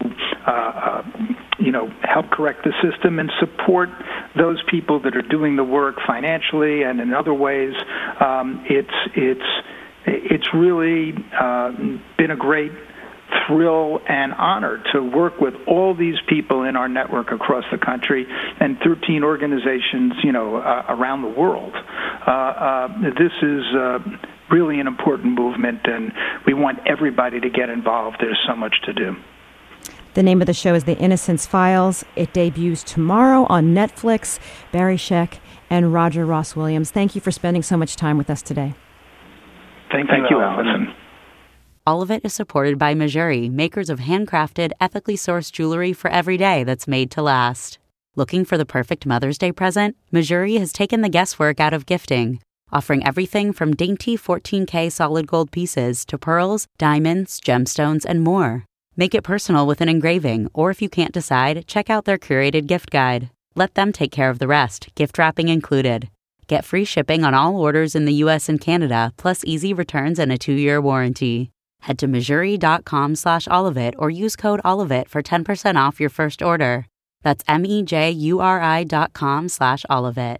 uh, 0.45 0.51
uh, 0.51 1.03
you 1.59 1.71
know, 1.71 1.89
help 2.03 2.29
correct 2.29 2.63
the 2.63 2.73
system 2.83 3.17
and 3.19 3.31
support 3.39 3.89
those 4.37 4.61
people 4.69 5.01
that 5.01 5.15
are 5.15 5.27
doing 5.27 5.55
the 5.55 5.63
work 5.63 5.95
financially 6.05 6.83
and 6.83 6.99
in 6.99 7.13
other 7.13 7.33
ways. 7.33 7.73
Um, 8.19 8.65
it's 8.69 8.89
it's 9.15 9.49
it's 10.05 10.47
really 10.53 11.13
uh, 11.39 11.71
been 12.17 12.31
a 12.31 12.35
great 12.35 12.71
thrill 13.47 13.99
and 14.07 14.33
honor 14.33 14.83
to 14.93 15.01
work 15.01 15.39
with 15.39 15.53
all 15.67 15.95
these 15.95 16.15
people 16.27 16.63
in 16.63 16.75
our 16.75 16.89
network 16.89 17.31
across 17.31 17.63
the 17.71 17.77
country 17.77 18.25
and 18.59 18.77
13 18.83 19.23
organizations, 19.23 20.13
you 20.23 20.31
know, 20.31 20.57
uh, 20.57 20.85
around 20.89 21.21
the 21.21 21.29
world. 21.29 21.73
Uh, 21.75 22.31
uh, 22.31 22.87
this 23.01 23.31
is 23.41 23.63
uh, 23.75 23.99
really 24.51 24.79
an 24.79 24.87
important 24.87 25.33
movement, 25.33 25.79
and 25.85 26.11
we 26.45 26.53
want 26.53 26.79
everybody 26.85 27.39
to 27.39 27.49
get 27.49 27.69
involved. 27.69 28.17
There's 28.19 28.39
so 28.47 28.55
much 28.55 28.75
to 28.85 28.93
do. 28.93 29.15
The 30.13 30.23
name 30.23 30.41
of 30.41 30.47
the 30.47 30.53
show 30.53 30.73
is 30.73 30.83
The 30.83 30.97
Innocence 30.97 31.45
Files. 31.45 32.03
It 32.17 32.33
debuts 32.33 32.83
tomorrow 32.83 33.45
on 33.47 33.73
Netflix. 33.73 34.39
Barry 34.73 34.97
Scheck 34.97 35.39
and 35.69 35.93
Roger 35.93 36.25
Ross 36.25 36.53
Williams, 36.53 36.91
thank 36.91 37.15
you 37.15 37.21
for 37.21 37.31
spending 37.31 37.63
so 37.63 37.77
much 37.77 37.95
time 37.95 38.17
with 38.17 38.29
us 38.29 38.41
today. 38.41 38.73
Thank, 39.89 40.09
Thank 40.09 40.29
you, 40.29 40.41
Alison. 40.41 40.93
All 41.87 42.01
of 42.01 42.11
it 42.11 42.25
is 42.25 42.33
supported 42.33 42.77
by 42.77 42.93
Mejuri, 42.93 43.49
makers 43.49 43.89
of 43.89 43.99
handcrafted, 43.99 44.71
ethically 44.81 45.15
sourced 45.15 45.49
jewelry 45.49 45.93
for 45.93 46.09
every 46.09 46.35
day 46.35 46.65
that's 46.65 46.89
made 46.89 47.09
to 47.11 47.21
last. 47.21 47.79
Looking 48.17 48.43
for 48.43 48.57
the 48.57 48.65
perfect 48.65 49.05
Mother's 49.05 49.37
Day 49.37 49.53
present? 49.53 49.95
Mejuri 50.11 50.59
has 50.59 50.73
taken 50.73 51.01
the 51.01 51.09
guesswork 51.09 51.61
out 51.61 51.73
of 51.73 51.85
gifting, 51.85 52.41
offering 52.69 53.07
everything 53.07 53.53
from 53.53 53.73
dainty 53.73 54.17
14K 54.17 54.91
solid 54.91 55.25
gold 55.25 55.51
pieces 55.51 56.03
to 56.05 56.17
pearls, 56.17 56.67
diamonds, 56.77 57.39
gemstones, 57.39 58.03
and 58.03 58.25
more. 58.25 58.65
Make 58.97 59.15
it 59.15 59.23
personal 59.23 59.65
with 59.65 59.79
an 59.79 59.87
engraving, 59.87 60.49
or 60.53 60.69
if 60.69 60.81
you 60.81 60.89
can't 60.89 61.13
decide, 61.13 61.65
check 61.65 61.89
out 61.89 62.03
their 62.03 62.17
curated 62.17 62.67
gift 62.67 62.89
guide. 62.89 63.29
Let 63.55 63.75
them 63.75 63.93
take 63.93 64.11
care 64.11 64.29
of 64.29 64.39
the 64.39 64.47
rest, 64.47 64.89
gift 64.95 65.17
wrapping 65.17 65.47
included. 65.47 66.09
Get 66.47 66.65
free 66.65 66.83
shipping 66.83 67.23
on 67.23 67.33
all 67.33 67.55
orders 67.55 67.95
in 67.95 68.03
the 68.03 68.13
US 68.25 68.49
and 68.49 68.59
Canada, 68.59 69.13
plus 69.15 69.45
easy 69.45 69.73
returns 69.73 70.19
and 70.19 70.29
a 70.29 70.37
two-year 70.37 70.81
warranty. 70.81 71.51
Head 71.81 71.97
to 71.99 72.07
Mejuri.com 72.07 73.15
slash 73.15 73.47
allofit 73.47 73.93
or 73.97 74.09
use 74.09 74.35
code 74.35 74.59
allofit 74.65 75.07
for 75.07 75.23
10% 75.23 75.75
off 75.77 75.99
your 76.01 76.09
first 76.09 76.41
order. 76.41 76.85
That's 77.23 77.45
M-E-J-U-R-I 77.47 78.83
dot 78.83 79.13
com 79.13 79.47
slash 79.47 79.85
allofit. 79.89 80.37